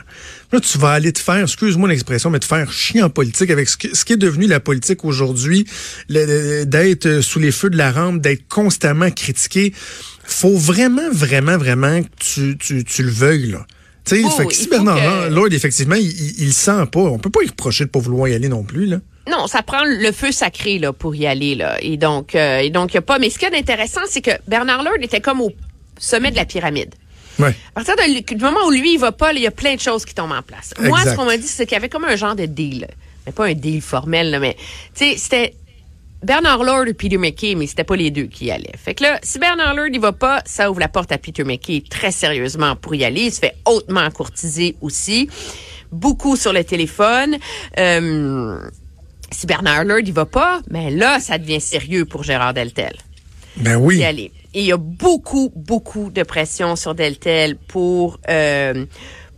Là, 0.52 0.60
tu 0.60 0.78
vas 0.78 0.90
aller 0.90 1.12
te 1.12 1.18
faire, 1.18 1.42
excuse-moi 1.42 1.88
l'expression, 1.88 2.30
mais 2.30 2.38
te 2.38 2.44
faire 2.44 2.70
chier 2.70 3.02
en 3.02 3.10
politique 3.10 3.50
avec 3.50 3.68
ce, 3.68 3.76
qui 3.76 4.12
est 4.12 4.16
devenu 4.16 4.46
la 4.46 4.60
politique 4.60 5.04
aujourd'hui, 5.04 5.66
d'être 6.08 7.20
sous 7.22 7.40
les 7.40 7.50
feux 7.50 7.70
de 7.70 7.76
la 7.76 7.90
rampe, 7.90 8.20
d'être 8.20 8.46
constamment 8.46 9.10
critiqué. 9.10 9.74
Faut 10.22 10.56
vraiment, 10.56 11.10
vraiment, 11.10 11.58
vraiment 11.58 12.02
que 12.02 12.08
tu, 12.20 12.56
tu, 12.56 12.84
tu 12.84 13.02
le 13.02 13.10
veuilles, 13.10 13.50
là. 13.50 13.66
Tu 14.04 14.16
sais, 14.16 14.22
oh, 14.24 14.30
fait 14.30 14.46
que 14.46 14.54
si 14.54 14.68
Bernard 14.68 15.30
Lord, 15.30 15.48
effectivement, 15.52 15.94
il, 15.94 16.06
il, 16.38 16.52
sent 16.52 16.86
pas, 16.92 17.00
on 17.00 17.18
peut 17.18 17.30
pas 17.30 17.42
y 17.42 17.48
reprocher 17.48 17.86
de 17.86 17.90
pas 17.90 17.98
vouloir 17.98 18.28
y 18.28 18.34
aller 18.34 18.48
non 18.48 18.62
plus, 18.62 18.86
là. 18.86 19.00
Non, 19.30 19.46
ça 19.46 19.62
prend 19.62 19.84
le 19.84 20.12
feu 20.12 20.32
sacré 20.32 20.78
là 20.78 20.92
pour 20.92 21.14
y 21.14 21.26
aller 21.26 21.54
là. 21.54 21.78
Et 21.80 21.96
donc, 21.96 22.34
euh, 22.34 22.58
et 22.58 22.70
donc 22.70 22.94
y 22.94 22.98
a 22.98 23.02
pas. 23.02 23.18
Mais 23.18 23.30
ce 23.30 23.38
qui 23.38 23.46
est 23.46 23.56
intéressant, 23.56 24.02
c'est 24.06 24.20
que 24.20 24.32
Bernard 24.46 24.82
Lord 24.82 24.98
était 25.00 25.20
comme 25.20 25.40
au 25.40 25.50
sommet 25.98 26.30
de 26.30 26.36
la 26.36 26.44
pyramide. 26.44 26.94
Ouais. 27.38 27.54
À 27.74 27.82
partir 27.82 27.94
du 27.96 28.44
moment 28.44 28.66
où 28.66 28.70
lui 28.70 28.94
il 28.94 28.98
va 28.98 29.12
pas, 29.12 29.32
il 29.32 29.40
y 29.40 29.46
a 29.46 29.50
plein 29.50 29.74
de 29.74 29.80
choses 29.80 30.04
qui 30.04 30.14
tombent 30.14 30.32
en 30.32 30.42
place. 30.42 30.72
Moi, 30.78 31.00
ce 31.04 31.16
qu'on 31.16 31.24
m'a 31.24 31.36
dit, 31.36 31.46
c'est 31.46 31.66
qu'il 31.66 31.74
y 31.74 31.78
avait 31.78 31.88
comme 31.88 32.04
un 32.04 32.16
genre 32.16 32.36
de 32.36 32.46
deal, 32.46 32.86
mais 33.26 33.32
pas 33.32 33.46
un 33.46 33.54
deal 33.54 33.80
formel, 33.82 34.30
là, 34.30 34.38
mais 34.38 34.54
tu 34.94 35.04
sais, 35.04 35.16
c'était 35.16 35.54
Bernard 36.22 36.62
Lord 36.62 36.86
et 36.86 36.94
Peter 36.94 37.18
McKay, 37.18 37.54
mais 37.54 37.66
c'était 37.66 37.84
pas 37.84 37.96
les 37.96 38.10
deux 38.10 38.26
qui 38.26 38.46
y 38.46 38.50
allaient. 38.50 38.76
Fait 38.76 38.94
que 38.94 39.02
là, 39.02 39.18
si 39.22 39.38
Bernard 39.38 39.74
Lord 39.74 39.88
il 39.92 40.00
va 40.00 40.12
pas, 40.12 40.42
ça 40.46 40.70
ouvre 40.70 40.80
la 40.80 40.88
porte 40.88 41.10
à 41.12 41.18
Peter 41.18 41.44
McKay 41.44 41.82
très 41.88 42.12
sérieusement 42.12 42.76
pour 42.76 42.94
y 42.94 43.04
aller. 43.04 43.22
Il 43.22 43.32
se 43.32 43.40
fait 43.40 43.54
hautement 43.66 44.08
courtiser 44.10 44.76
aussi, 44.80 45.28
beaucoup 45.90 46.36
sur 46.36 46.52
le 46.52 46.62
téléphone. 46.62 47.36
Euh, 47.78 48.60
si 49.34 49.46
Bernard 49.46 49.84
Lord 49.84 50.02
il 50.04 50.12
va 50.12 50.24
pas, 50.24 50.60
mais 50.70 50.90
ben 50.90 50.98
là, 50.98 51.20
ça 51.20 51.38
devient 51.38 51.60
sérieux 51.60 52.04
pour 52.04 52.22
Gérard 52.22 52.54
Deltel. 52.54 52.94
Ben 53.56 53.76
oui. 53.76 54.02
Et 54.02 54.60
il 54.60 54.66
y 54.66 54.72
a 54.72 54.76
beaucoup, 54.76 55.52
beaucoup 55.54 56.10
de 56.10 56.22
pression 56.22 56.76
sur 56.76 56.94
Deltel 56.94 57.56
pour 57.56 58.18
euh, 58.28 58.86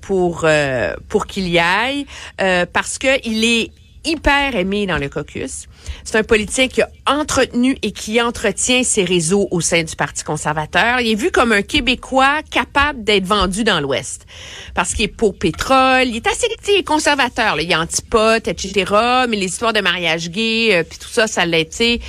pour 0.01 0.43
euh, 0.45 0.95
pour 1.09 1.27
qu'il 1.27 1.49
y 1.49 1.59
aille 1.59 2.07
euh, 2.41 2.67
parce 2.71 2.99
que 2.99 3.27
il 3.27 3.45
est 3.45 3.71
hyper 4.07 4.57
aimé 4.57 4.87
dans 4.87 4.99
le 4.99 5.09
caucus. 5.09 5.67
C'est 6.05 6.17
un 6.17 6.23
politique 6.23 6.73
qui 6.73 6.83
a 6.83 6.91
entretenu 7.07 7.77
et 7.83 7.93
qui 7.93 8.21
entretient 8.21 8.83
ses 8.83 9.05
réseaux 9.05 9.49
au 9.51 9.61
sein 9.61 9.83
du 9.83 9.95
Parti 9.97 10.25
conservateur. 10.25 11.01
Il 11.01 11.11
est 11.11 11.15
vu 11.15 11.31
comme 11.31 11.53
un 11.53 11.63
Québécois 11.63 12.41
capable 12.51 13.05
d'être 13.05 13.27
vendu 13.27 13.65
dans 13.65 13.81
l'Ouest. 13.81 14.27
Parce 14.75 14.95
qu'il 14.95 15.05
est 15.05 15.09
pour 15.09 15.39
pétrole, 15.39 16.07
il 16.07 16.17
est 16.17 16.27
assez 16.27 16.47
il 16.69 16.75
est 16.79 16.83
conservateur. 16.83 17.57
Là. 17.57 17.63
Il 17.63 17.71
est 17.71 17.77
antipote, 17.77 18.49
etc. 18.49 18.93
Mais 19.29 19.37
les 19.37 19.47
histoires 19.47 19.73
de 19.73 19.81
mariage 19.81 20.31
gay, 20.31 20.71
euh, 20.73 20.83
puis 20.83 20.99
tout 20.99 21.09
ça, 21.09 21.27
ça 21.27 21.45
l'a 21.45 21.59
été. 21.59 22.01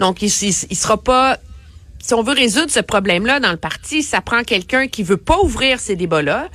Donc, 0.00 0.22
il, 0.22 0.26
il, 0.26 0.76
sera 0.76 0.96
pas 0.96 1.38
si 2.02 2.14
on 2.14 2.22
veut 2.22 2.34
résoudre 2.34 2.70
ce 2.70 2.80
problème-là 2.80 3.38
dans 3.38 3.52
le 3.52 3.56
parti, 3.56 4.02
ça 4.02 4.20
prend 4.20 4.42
quelqu'un 4.42 4.88
qui 4.88 5.02
veut 5.04 5.16
pas 5.16 5.38
ouvrir 5.40 5.78
ces 5.78 5.94
débats-là, 5.94 6.48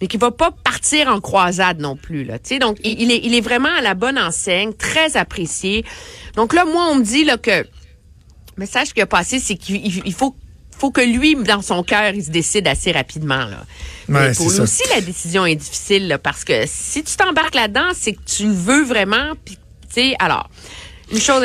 mais 0.00 0.06
qui 0.06 0.16
va 0.16 0.30
pas 0.30 0.50
partir 0.50 1.08
en 1.08 1.20
croisade 1.20 1.80
non 1.80 1.96
plus 1.96 2.24
là. 2.24 2.38
Tu 2.38 2.48
sais, 2.50 2.58
donc 2.58 2.78
il, 2.84 3.10
est 3.10 3.20
il 3.22 3.34
est 3.34 3.40
vraiment 3.40 3.74
à 3.76 3.80
la 3.80 3.94
bonne 3.94 4.18
enseigne, 4.18 4.72
très 4.72 5.16
apprécié. 5.16 5.84
Donc 6.34 6.52
là, 6.52 6.64
moi, 6.64 6.88
on 6.90 6.96
me 6.96 7.04
dit 7.04 7.24
là 7.24 7.38
que 7.38 7.50
le 7.50 7.64
message 8.58 8.92
qui 8.92 9.00
a 9.00 9.06
passé, 9.06 9.38
c'est 9.38 9.56
qu'il 9.56 10.12
faut 10.12 10.36
faut 10.78 10.90
que 10.90 11.00
lui, 11.00 11.34
dans 11.36 11.62
son 11.62 11.82
cœur, 11.82 12.12
il 12.14 12.22
se 12.22 12.30
décide 12.30 12.68
assez 12.68 12.92
rapidement. 12.92 13.46
Là. 13.46 13.64
Ouais, 14.08 14.34
pour 14.34 14.50
lui 14.50 14.60
aussi, 14.60 14.82
la 14.94 15.00
décision 15.00 15.46
est 15.46 15.56
difficile 15.56 16.06
là, 16.08 16.18
parce 16.18 16.44
que 16.44 16.64
si 16.66 17.02
tu 17.02 17.16
t'embarques 17.16 17.54
là-dedans, 17.54 17.92
c'est 17.94 18.12
que 18.12 18.22
tu 18.24 18.44
le 18.44 18.52
veux 18.52 18.84
vraiment. 18.84 19.32
Puis, 19.44 19.56
tu 19.56 19.60
sais, 19.88 20.16
alors, 20.18 20.50
une 21.12 21.20
chose 21.20 21.42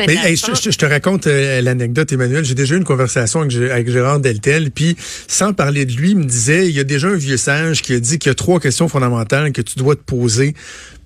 je, 0.63 0.77
te 0.77 0.85
raconte 0.85 1.27
euh, 1.27 1.61
l'anecdote, 1.61 2.11
Emmanuel. 2.11 2.43
J'ai 2.43 2.55
déjà 2.55 2.75
eu 2.75 2.77
une 2.79 2.83
conversation 2.83 3.41
avec, 3.41 3.89
Gérard 3.89 4.19
Deltel, 4.19 4.71
puis 4.71 4.97
sans 5.27 5.53
parler 5.53 5.85
de 5.85 5.93
lui, 5.93 6.11
il 6.11 6.17
me 6.17 6.25
disait, 6.25 6.67
il 6.67 6.75
y 6.75 6.79
a 6.79 6.83
déjà 6.83 7.09
un 7.09 7.15
vieux 7.15 7.37
sage 7.37 7.81
qui 7.81 7.93
a 7.93 7.99
dit 7.99 8.17
qu'il 8.17 8.29
y 8.29 8.31
a 8.31 8.35
trois 8.35 8.59
questions 8.59 8.87
fondamentales 8.87 9.51
que 9.51 9.61
tu 9.61 9.77
dois 9.77 9.95
te 9.95 10.01
poser 10.01 10.55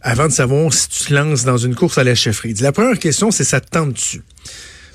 avant 0.01 0.27
de 0.27 0.31
savoir 0.31 0.74
si 0.74 0.88
tu 0.88 1.05
te 1.05 1.13
lances 1.13 1.43
dans 1.43 1.57
une 1.57 1.75
course 1.75 1.97
à 1.97 2.03
la 2.03 2.15
chefferie. 2.15 2.53
la 2.62 2.71
première 2.71 3.00
question, 3.00 3.31
c'est 3.31 3.43
ça 3.43 3.59
te 3.59 3.69
tente 3.69 3.93
dessus. 3.93 4.21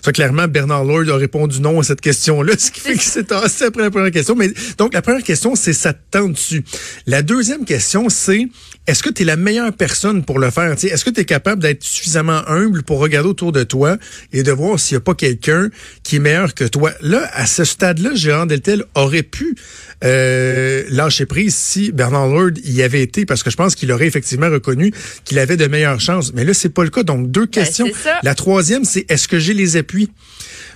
Ça, 0.02 0.12
clairement, 0.12 0.48
Bernard 0.48 0.84
Lord 0.84 1.10
a 1.10 1.16
répondu 1.16 1.60
non 1.60 1.80
à 1.80 1.82
cette 1.82 2.00
question-là, 2.00 2.54
ce 2.58 2.70
qui 2.70 2.80
fait 2.80 2.92
qu'il 2.92 3.02
s'est 3.02 3.24
tassé 3.24 3.64
après 3.66 3.82
la 3.82 3.90
première 3.90 4.10
question. 4.10 4.34
Mais 4.34 4.50
donc, 4.78 4.94
la 4.94 5.02
première 5.02 5.22
question, 5.22 5.54
c'est 5.54 5.74
ça 5.74 5.92
te 5.92 6.00
tente 6.10 6.32
dessus. 6.32 6.64
La 7.06 7.22
deuxième 7.22 7.66
question, 7.66 8.08
c'est 8.08 8.48
est-ce 8.86 9.02
que 9.02 9.10
tu 9.10 9.22
es 9.22 9.24
la 9.24 9.36
meilleure 9.36 9.72
personne 9.72 10.24
pour 10.24 10.38
le 10.38 10.50
faire? 10.50 10.72
Est-ce 10.72 11.04
que 11.04 11.10
tu 11.10 11.20
es 11.20 11.24
capable 11.24 11.62
d'être 11.62 11.84
suffisamment 11.84 12.42
humble 12.48 12.82
pour 12.82 12.98
regarder 12.98 13.28
autour 13.28 13.52
de 13.52 13.62
toi 13.62 13.98
et 14.32 14.42
de 14.42 14.50
voir 14.50 14.80
s'il 14.80 14.96
n'y 14.96 14.98
a 14.98 15.02
pas 15.02 15.14
quelqu'un 15.14 15.68
qui 16.02 16.16
est 16.16 16.18
meilleur 16.18 16.54
que 16.54 16.64
toi? 16.64 16.92
Là, 17.00 17.30
à 17.34 17.46
ce 17.46 17.64
stade-là, 17.64 18.10
Gérard 18.14 18.46
Deltel 18.46 18.84
aurait 18.94 19.22
pu 19.22 19.54
euh, 20.02 20.84
lâcher 20.88 21.26
prise 21.26 21.54
si 21.54 21.92
Bernard 21.92 22.28
Lord 22.28 22.52
y 22.64 22.82
avait 22.82 23.02
été, 23.02 23.26
parce 23.26 23.42
que 23.42 23.50
je 23.50 23.56
pense 23.56 23.74
qu'il 23.74 23.92
aurait 23.92 24.06
effectivement 24.06 24.50
reconnu 24.50 24.92
qu'il 25.24 25.38
avait 25.38 25.56
de 25.56 25.66
meilleures 25.66 26.00
chances. 26.00 26.32
Mais 26.32 26.44
là, 26.44 26.54
c'est 26.54 26.70
pas 26.70 26.82
le 26.82 26.90
cas. 26.90 27.02
Donc, 27.02 27.30
deux 27.30 27.42
ben, 27.42 27.50
questions. 27.50 27.86
la 28.22 28.34
troisième, 28.34 28.84
c'est 28.84 29.04
est-ce 29.08 29.28
que 29.28 29.38
j'ai 29.38 29.54
les 29.54 29.76
appuis? 29.76 30.10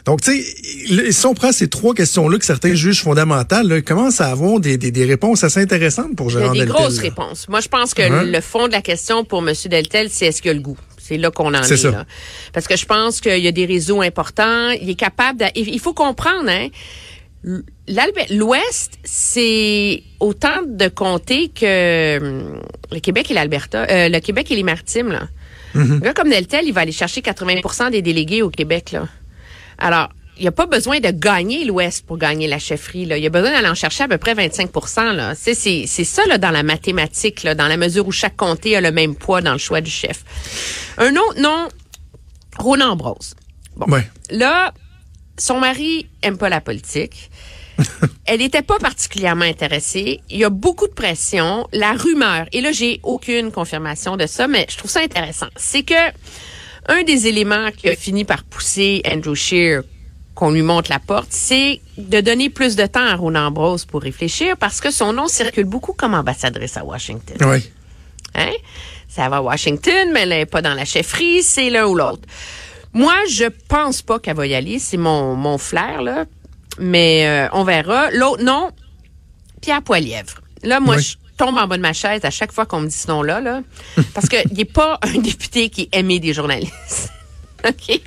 Donc, 0.05 0.21
tu 0.21 0.43
sais, 0.43 1.13
si 1.13 1.27
on 1.27 1.33
prend 1.33 1.51
ces 1.51 1.69
trois 1.69 1.95
questions-là 1.95 2.39
que 2.39 2.45
certains 2.45 2.75
jugent 2.75 3.03
fondamentales, 3.03 3.67
là, 3.67 3.81
commencent 3.81 4.21
à 4.21 4.27
avoir 4.27 4.61
des, 4.61 4.77
des, 4.77 4.91
des, 4.91 5.05
réponses 5.07 5.45
assez 5.45 5.61
intéressantes 5.61 6.15
pour 6.15 6.29
Gérard 6.29 6.53
Deltel. 6.53 6.69
Des 6.69 6.73
grosses 6.73 6.99
réponses. 6.99 7.49
Moi, 7.49 7.61
je 7.61 7.69
pense 7.69 7.95
que 7.95 8.03
hein? 8.03 8.25
le 8.25 8.41
fond 8.43 8.67
de 8.67 8.73
la 8.73 8.83
question 8.83 9.25
pour 9.25 9.47
M. 9.47 9.55
Deltel, 9.67 10.09
c'est 10.11 10.27
est-ce 10.27 10.43
qu'il 10.43 10.51
a 10.51 10.55
le 10.55 10.61
goût? 10.61 10.77
C'est 10.99 11.17
là 11.17 11.31
qu'on 11.31 11.55
en 11.55 11.63
est. 11.63 11.85
Là. 11.85 12.05
Parce 12.53 12.67
que 12.67 12.77
je 12.77 12.85
pense 12.87 13.21
qu'il 13.21 13.39
y 13.39 13.49
a 13.49 13.53
des 13.53 13.67
réseaux 13.67 14.03
importants. 14.03 14.71
Il 14.71 14.91
est 14.91 14.95
capable 14.95 15.41
de... 15.41 15.47
Il 15.55 15.81
faut 15.81 15.95
comprendre, 15.95 16.49
hein, 16.49 16.69
L'Ouest, 18.31 18.99
c'est 19.05 20.03
autant 20.19 20.63
de 20.67 20.89
comtés 20.89 21.49
que 21.49 22.19
hum, 22.19 22.61
le 22.91 23.01
Québec 23.01 23.31
et 23.31 23.35
l'Alberta, 23.35 23.87
euh, 23.91 24.09
le 24.09 24.19
Québec 24.21 24.51
et 24.51 24.57
les 24.57 24.63
Maritimes. 24.63 25.13
Là. 25.13 25.29
Mm-hmm. 25.75 25.93
Un 25.93 25.99
gars 25.99 26.15
comme 26.15 26.31
Deltel, 26.31 26.65
il 26.67 26.73
va 26.73 26.83
aller 26.83 26.93
chercher 26.93 27.21
80% 27.21 27.91
des 27.91 28.01
délégués 28.01 28.41
au 28.41 28.49
Québec. 28.49 28.93
Là. 28.93 29.07
Alors, 29.85 30.09
il 30.38 30.43
n'y 30.43 30.49
a 30.49 30.53
pas 30.53 30.64
besoin 30.64 30.99
de 30.99 31.11
gagner 31.11 31.67
l'Ouest 31.67 32.07
pour 32.07 32.17
gagner 32.17 32.49
la 32.49 32.59
chefferie. 32.59 33.05
Là. 33.05 33.19
Il 33.19 33.23
y 33.23 33.26
a 33.26 33.31
besoin 33.31 33.50
d'aller 33.50 33.69
en 33.69 33.75
chercher 33.75 34.05
à 34.05 34.09
peu 34.09 34.17
près 34.17 34.33
25 34.33 34.71
là. 35.12 35.35
C'est, 35.35 35.55
c'est, 35.55 35.85
c'est 35.87 36.05
ça 36.05 36.25
là, 36.26 36.38
dans 36.38 36.50
la 36.50 36.62
mathématique, 36.62 37.43
là, 37.43 37.55
dans 37.55 37.69
la 37.69 37.76
mesure 37.76 38.07
où 38.07 38.11
chaque 38.11 38.35
comté 38.35 38.76
a 38.76 38.81
le 38.81 38.93
même 38.93 39.14
poids 39.14 39.43
dans 39.43 39.53
le 39.53 39.59
choix 39.59 39.83
du 39.83 39.91
chef. 39.91 40.25
Un 40.97 41.14
autre 41.17 41.38
nom, 41.38 41.69
Ronan 42.59 42.93
Ambrose. 42.93 43.35
Bon. 43.76 43.87
Là, 44.31 44.73
son 45.37 45.61
mari 45.61 46.07
aime 46.23 46.38
pas 46.38 46.49
la 46.49 46.62
politique. 46.62 47.31
elle 48.26 48.38
n'était 48.38 48.62
pas 48.62 48.79
particulièrement 48.79 49.45
intéressée. 49.45 50.23
Il 50.31 50.38
y 50.38 50.45
a 50.45 50.50
beaucoup 50.50 50.88
de 50.88 50.95
pression. 50.95 51.69
La 51.75 51.93
rumeur, 51.93 52.47
et 52.53 52.62
là, 52.62 52.73
j'ai 52.73 53.00
aucune 53.03 53.53
confirmation 53.53 54.17
de 54.17 54.26
ça, 54.26 54.49
mais 54.49 54.64
je 54.71 54.79
trouve 54.79 54.91
ça 54.91 55.00
intéressant. 55.00 55.49
C'est 55.57 55.83
que 55.83 55.95
un 56.87 57.03
des 57.03 57.26
éléments 57.26 57.71
qui 57.76 57.88
a 57.88 57.97
fini 57.97 58.25
par 58.25 58.45
pousser 58.45 59.03
Andrew 59.11 59.35
Scheer 59.35 59.83
qu'on 60.35 60.50
lui 60.50 60.62
montre 60.62 60.91
la 60.91 60.99
porte, 60.99 61.29
c'est 61.31 61.81
de 61.97 62.21
donner 62.21 62.50
plus 62.50 62.75
de 62.76 62.87
temps 62.87 63.07
à 63.07 63.14
Ronan 63.14 63.47
Ambrose 63.47 63.85
pour 63.85 64.03
réfléchir 64.03 64.57
parce 64.57 64.81
que 64.81 64.91
son 64.91 65.12
nom 65.12 65.29
circule 65.29 65.64
beaucoup 65.64 65.93
comme 65.93 66.14
ambassadrice 66.14 66.76
à 66.76 66.85
Washington. 66.85 67.37
Oui. 67.49 67.71
Hein? 68.35 68.53
Ça 69.09 69.29
va 69.29 69.37
à 69.37 69.43
Washington, 69.43 70.11
mais 70.12 70.23
elle 70.23 70.31
n'est 70.31 70.47
pas 70.47 70.61
dans 70.61 70.75
la 70.75 70.85
chefferie, 70.85 71.43
c'est 71.43 71.71
l'un 71.71 71.87
ou 71.87 71.95
l'autre. 71.95 72.23
Moi, 72.93 73.14
je 73.31 73.45
pense 73.69 74.03
pas 74.03 74.19
qu'elle 74.19 74.37
va 74.37 74.47
y 74.47 74.55
aller, 74.55 74.79
c'est 74.79 74.97
mon, 74.97 75.37
mon 75.37 75.59
flair, 75.59 76.03
là. 76.03 76.25
Mais 76.79 77.26
euh, 77.26 77.49
on 77.53 77.62
verra. 77.62 78.11
L'autre, 78.11 78.43
non, 78.43 78.71
Pierre 79.61 79.83
Poilièvre. 79.83 80.41
Là, 80.62 80.81
moi, 80.81 80.99
je 80.99 81.14
tombe 81.37 81.57
en 81.57 81.67
bas 81.67 81.76
de 81.76 81.83
ma 81.83 81.93
chaise 81.93 82.25
à 82.25 82.31
chaque 82.31 82.53
fois 82.53 82.67
qu'on 82.67 82.81
me 82.81 82.88
dit 82.88 82.97
ce 82.97 83.09
nom-là, 83.09 83.41
là, 83.41 83.62
parce 84.14 84.29
qu'il 84.29 84.53
n'est 84.53 84.64
pas 84.64 84.99
un 85.03 85.19
député 85.19 85.69
qui 85.69 85.83
est 85.83 85.99
aimé 85.99 86.21
des 86.21 86.33
journalistes. 86.33 87.11
OK? 87.69 88.00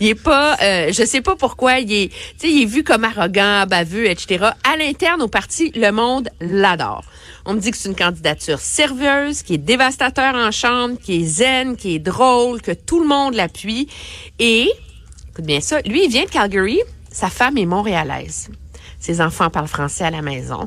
Il 0.00 0.08
est 0.08 0.14
pas, 0.14 0.56
euh, 0.62 0.92
je 0.92 1.04
sais 1.04 1.20
pas 1.20 1.36
pourquoi, 1.36 1.78
il 1.78 1.92
est, 1.92 2.10
il 2.42 2.62
est 2.62 2.66
vu 2.66 2.82
comme 2.82 3.04
arrogant, 3.04 3.66
baveux, 3.66 4.08
etc. 4.08 4.50
À 4.64 4.76
l'interne 4.76 5.22
au 5.22 5.28
parti, 5.28 5.72
le 5.74 5.90
monde 5.90 6.28
l'adore. 6.40 7.04
On 7.44 7.54
me 7.54 7.60
dit 7.60 7.70
que 7.70 7.76
c'est 7.76 7.88
une 7.88 7.96
candidature 7.96 8.58
sérieuse, 8.58 9.42
qui 9.42 9.54
est 9.54 9.58
dévastateur 9.58 10.34
en 10.34 10.50
chambre, 10.50 10.96
qui 10.98 11.22
est 11.22 11.24
zen, 11.24 11.76
qui 11.76 11.94
est 11.94 11.98
drôle, 11.98 12.60
que 12.60 12.72
tout 12.72 13.00
le 13.00 13.06
monde 13.06 13.34
l'appuie. 13.34 13.88
Et, 14.38 14.70
écoute 15.30 15.44
bien 15.44 15.60
ça, 15.60 15.80
lui, 15.82 16.04
il 16.04 16.10
vient 16.10 16.24
de 16.24 16.30
Calgary, 16.30 16.80
sa 17.10 17.28
femme 17.28 17.56
est 17.58 17.66
montréalaise. 17.66 18.50
Ses 19.06 19.20
enfants 19.20 19.50
parlent 19.50 19.68
français 19.68 20.02
à 20.02 20.10
la 20.10 20.20
maison. 20.20 20.66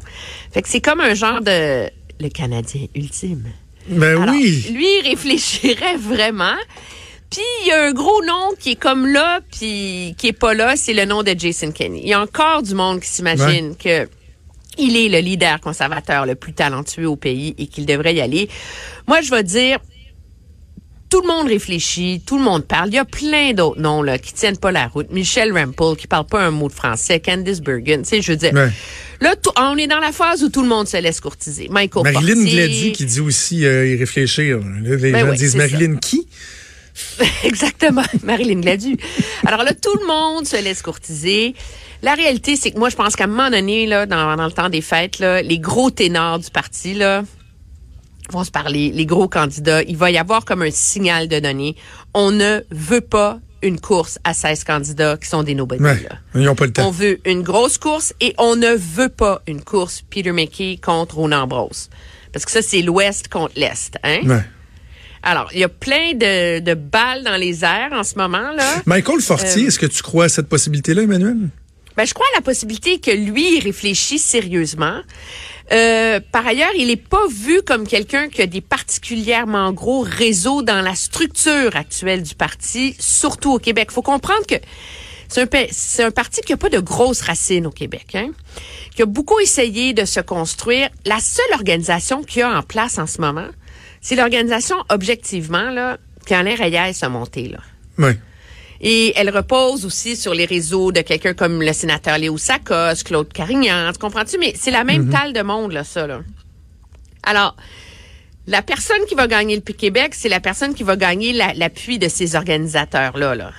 Fait 0.54 0.62
que 0.62 0.70
c'est 0.70 0.80
comme 0.80 1.02
un 1.02 1.14
genre 1.14 1.42
de 1.42 1.90
le 2.22 2.30
Canadien 2.30 2.86
ultime. 2.96 3.52
Ben 3.90 4.16
oui. 4.30 4.66
Lui, 4.72 4.88
il 5.00 5.10
réfléchirait 5.10 5.98
vraiment. 6.00 6.56
Puis 7.30 7.42
il 7.64 7.68
y 7.68 7.72
a 7.72 7.84
un 7.84 7.92
gros 7.92 8.24
nom 8.24 8.52
qui 8.58 8.72
est 8.72 8.76
comme 8.76 9.08
là, 9.08 9.42
puis 9.52 10.16
qui 10.18 10.28
est 10.28 10.40
pas 10.40 10.54
là, 10.54 10.78
c'est 10.78 10.94
le 10.94 11.04
nom 11.04 11.22
de 11.22 11.36
Jason 11.38 11.72
Kenney. 11.74 12.00
Il 12.02 12.08
y 12.08 12.14
a 12.14 12.22
encore 12.22 12.64
du 12.64 12.76
monde 12.76 13.02
qui 13.02 13.10
s'imagine 13.10 13.76
que 13.76 14.08
il 14.78 14.96
est 14.96 15.10
le 15.10 15.20
leader 15.20 15.60
conservateur 15.60 16.26
le 16.26 16.36
plus 16.36 16.54
talentueux 16.54 17.10
au 17.10 17.18
pays 17.18 17.56
et 17.58 17.68
qu'il 17.68 17.86
devrait 17.86 18.16
y 18.16 18.22
aller. 18.22 18.48
Moi, 19.06 19.20
je 19.20 19.32
vais 19.32 19.44
dire, 19.44 19.80
tout 21.10 21.22
le 21.22 21.28
monde 21.28 21.48
réfléchit, 21.48 22.22
tout 22.26 22.38
le 22.38 22.44
monde 22.44 22.66
parle. 22.66 22.90
Il 22.90 22.96
y 22.96 23.00
a 23.00 23.06
plein 23.06 23.54
d'autres 23.54 23.82
noms 23.82 24.04
là 24.04 24.18
qui 24.20 24.34
tiennent 24.34 24.58
pas 24.58 24.72
la 24.72 24.88
route. 24.88 25.12
Michel 25.12 25.52
Rampel 25.52 25.98
qui 25.98 26.08
parle 26.08 26.26
pas 26.26 26.42
un 26.42 26.52
mot 26.52 26.68
de 26.68 26.74
français, 26.74 27.20
Candice 27.20 27.62
Bergen, 27.62 28.04
tu 28.04 28.10
sais, 28.10 28.22
je 28.22 28.32
veux 28.32 28.38
dire. 28.38 28.54
Là, 28.54 29.36
on 29.58 29.78
est 29.78 29.88
dans 29.88 30.00
la 30.00 30.12
phase 30.12 30.44
où 30.44 30.50
tout 30.50 30.62
le 30.62 30.70
monde 30.70 30.88
se 30.88 30.98
laisse 30.98 31.20
courtiser. 31.20 31.68
Michael 31.70 32.14
Marilyn 32.14 32.92
qui 32.94 33.06
dit 33.06 33.20
aussi 33.20 33.66
euh, 33.66 33.88
y 33.88 33.96
réfléchir. 33.98 34.60
Les 34.82 35.12
ben 35.12 35.28
gens 35.28 35.34
disent 35.34 35.56
Marilyn 35.56 35.98
qui? 35.98 36.28
Exactement, 37.44 38.04
Marilyn 38.24 38.62
Gladu. 38.62 38.98
Alors 39.46 39.64
là, 39.64 39.74
tout 39.74 39.98
le 40.00 40.08
monde 40.08 40.46
se 40.46 40.62
laisse 40.62 40.82
courtiser. 40.82 41.56
La 42.02 42.14
réalité, 42.14 42.56
c'est 42.56 42.72
que 42.72 42.80
moi, 42.80 42.90
je 42.90 42.96
pense 42.96 43.16
qu'à 43.16 43.26
un 43.26 43.28
moment 43.28 43.50
donné, 43.50 43.86
là, 43.86 44.06
dans, 44.06 44.36
le 44.36 44.52
temps 44.52 44.70
des 44.70 44.82
fêtes, 44.82 45.20
là, 45.20 45.42
les 45.42 45.60
gros 45.60 45.92
ténors 45.92 46.40
du 46.40 46.50
parti, 46.50 46.94
là, 46.94 47.24
vont 48.32 48.44
se 48.44 48.52
parler, 48.52 48.92
les 48.94 49.06
gros 49.06 49.28
candidats. 49.28 49.82
Il 49.84 49.98
va 49.98 50.12
y 50.12 50.18
avoir 50.18 50.46
comme 50.46 50.62
un 50.62 50.72
signal 50.72 51.28
de 51.28 51.40
donner. 51.40 51.76
On 52.14 52.32
ne 52.32 52.62
veut 52.72 53.02
pas 53.02 53.40
une 53.62 53.80
course 53.80 54.20
à 54.24 54.34
16 54.34 54.64
candidats 54.64 55.18
qui 55.18 55.28
sont 55.28 55.44
des 55.44 55.56
nobody. 55.56 55.84
ils 56.36 56.42
n'ont 56.42 56.56
pas 56.56 56.66
le 56.66 56.74
temps. 56.74 56.88
On 56.88 56.92
veut 56.92 57.20
une 57.26 57.42
grosse 57.42 57.78
course 57.78 58.14
et 58.22 58.34
on 58.38 58.56
ne 58.56 58.76
veut 58.76 59.10
pas 59.10 59.42
une 59.48 59.62
course 59.62 60.04
Peter 60.10 60.32
McKay 60.32 60.80
contre 60.82 61.16
Ronan 61.16 61.44
Ambrose. 61.44 61.90
Parce 62.32 62.46
que 62.46 62.52
ça, 62.52 62.62
c'est 62.62 62.82
l'Ouest 62.82 63.28
contre 63.28 63.54
l'Est. 63.56 63.98
Hein? 64.04 64.42
Alors, 65.24 65.50
il 65.54 65.60
y 65.60 65.64
a 65.64 65.70
plein 65.70 66.14
de, 66.14 66.60
de, 66.60 66.74
balles 66.76 67.24
dans 67.24 67.36
les 67.36 67.66
airs 67.66 67.90
en 67.92 68.04
ce 68.04 68.16
moment. 68.18 68.52
là. 68.54 68.82
Michael 68.86 69.20
Fortier, 69.20 69.64
euh, 69.64 69.68
est-ce 69.68 69.80
que 69.80 69.86
tu 69.86 70.02
crois 70.02 70.26
à 70.26 70.30
cette 70.30 70.48
possibilité-là, 70.48 71.02
Emmanuel? 71.02 71.50
Ben, 71.98 72.06
je 72.06 72.14
crois 72.14 72.28
à 72.34 72.38
la 72.38 72.42
possibilité 72.42 73.00
que 73.00 73.12
lui 73.12 73.60
réfléchisse 73.60 74.24
sérieusement. 74.24 75.02
Euh, 75.72 76.20
par 76.32 76.48
ailleurs, 76.48 76.72
il 76.78 76.88
n'est 76.88 76.96
pas 76.96 77.28
vu 77.30 77.62
comme 77.62 77.88
quelqu'un 77.88 78.28
qui 78.30 78.42
a 78.42 78.48
des 78.48 78.62
particulièrement 78.62 79.72
gros 79.72 80.02
réseaux 80.02 80.64
dans 80.64 80.82
la 80.82 80.96
structure 80.96 81.76
actuelle 81.76 82.24
du 82.24 82.36
parti, 82.36 82.96
surtout 83.00 83.54
au 83.54 83.60
Québec. 83.60 83.92
faut 83.92 84.02
comprendre 84.02 84.46
que 84.48 84.56
c'est 85.28 85.42
un, 85.42 86.06
un, 86.08 86.12
parti 86.12 86.42
qui 86.42 86.54
n'a 86.54 86.58
pas 86.58 86.70
de 86.70 86.80
grosses 86.80 87.22
racines 87.22 87.68
au 87.68 87.72
Québec, 87.72 88.16
hein, 88.16 88.32
qui 88.96 89.04
a 89.04 89.06
beaucoup 89.06 89.40
essayé 89.40 89.94
de 89.94 90.06
se 90.06 90.20
construire. 90.20 90.90
La 91.06 91.20
seule 91.20 91.54
organisation 91.54 92.24
qu'il 92.24 92.40
y 92.40 92.44
a 92.44 92.58
en 92.58 92.64
place 92.64 92.98
en 92.98 93.06
ce 93.06 93.22
moment, 93.22 93.48
c'est 94.02 94.16
l'organisation, 94.16 94.78
objectivement, 94.90 95.70
là, 95.70 95.98
l'air 96.30 96.58
Reyes 96.58 96.96
a 97.02 97.10
monté, 97.10 97.50
là. 97.50 97.60
Oui. 98.00 98.12
Et 98.82 99.14
elle 99.18 99.30
repose 99.30 99.86
aussi 99.86 100.16
sur 100.16 100.34
les 100.34 100.46
réseaux 100.46 100.92
de 100.92 101.02
quelqu'un 101.02 101.34
comme 101.34 101.62
le 101.62 101.74
sénateur 101.74 102.18
Léo 102.18 102.38
Sakos, 102.38 103.04
Claude 103.04 103.32
Carignan, 103.34 103.92
tu 103.92 104.00
comprends-tu? 104.00 104.38
Mais 104.38 104.54
c'est 104.56 104.72
la 104.72 104.84
même 104.84 105.08
mm 105.08 105.10
talle 105.10 105.34
de 105.34 105.42
monde, 105.42 105.74
là, 105.74 105.84
ça, 105.84 106.08
là. 106.08 106.22
Alors, 107.24 107.58
la 108.48 108.62
personne 108.62 109.06
qui 109.08 109.16
va 109.16 109.28
gagner 109.28 109.56
le 109.56 109.74
Québec, 109.74 110.16
c'est 110.16 110.30
la 110.30 110.40
personne 110.40 110.74
qui 110.74 110.84
va 110.84 110.96
gagner 110.96 111.34
l'appui 111.34 112.00
de 112.00 112.08
ces 112.08 112.36
organisateurs-là, 112.36 113.36
là. 113.36 113.52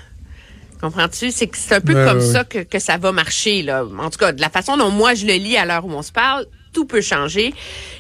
Comprends-tu? 0.80 1.30
C'est 1.30 1.54
c'est 1.54 1.74
un 1.74 1.80
peu 1.82 1.92
comme 1.92 2.22
ça 2.22 2.44
que, 2.44 2.60
que 2.60 2.78
ça 2.78 2.96
va 2.96 3.12
marcher, 3.12 3.62
là. 3.62 3.84
En 3.98 4.08
tout 4.08 4.18
cas, 4.18 4.32
de 4.32 4.40
la 4.40 4.48
façon 4.48 4.78
dont 4.78 4.90
moi 4.90 5.12
je 5.14 5.26
le 5.26 5.34
lis 5.34 5.58
à 5.58 5.66
l'heure 5.66 5.84
où 5.84 5.92
on 5.92 6.02
se 6.02 6.12
parle, 6.12 6.46
tout 6.72 6.84
peut 6.84 7.00
changer. 7.00 7.54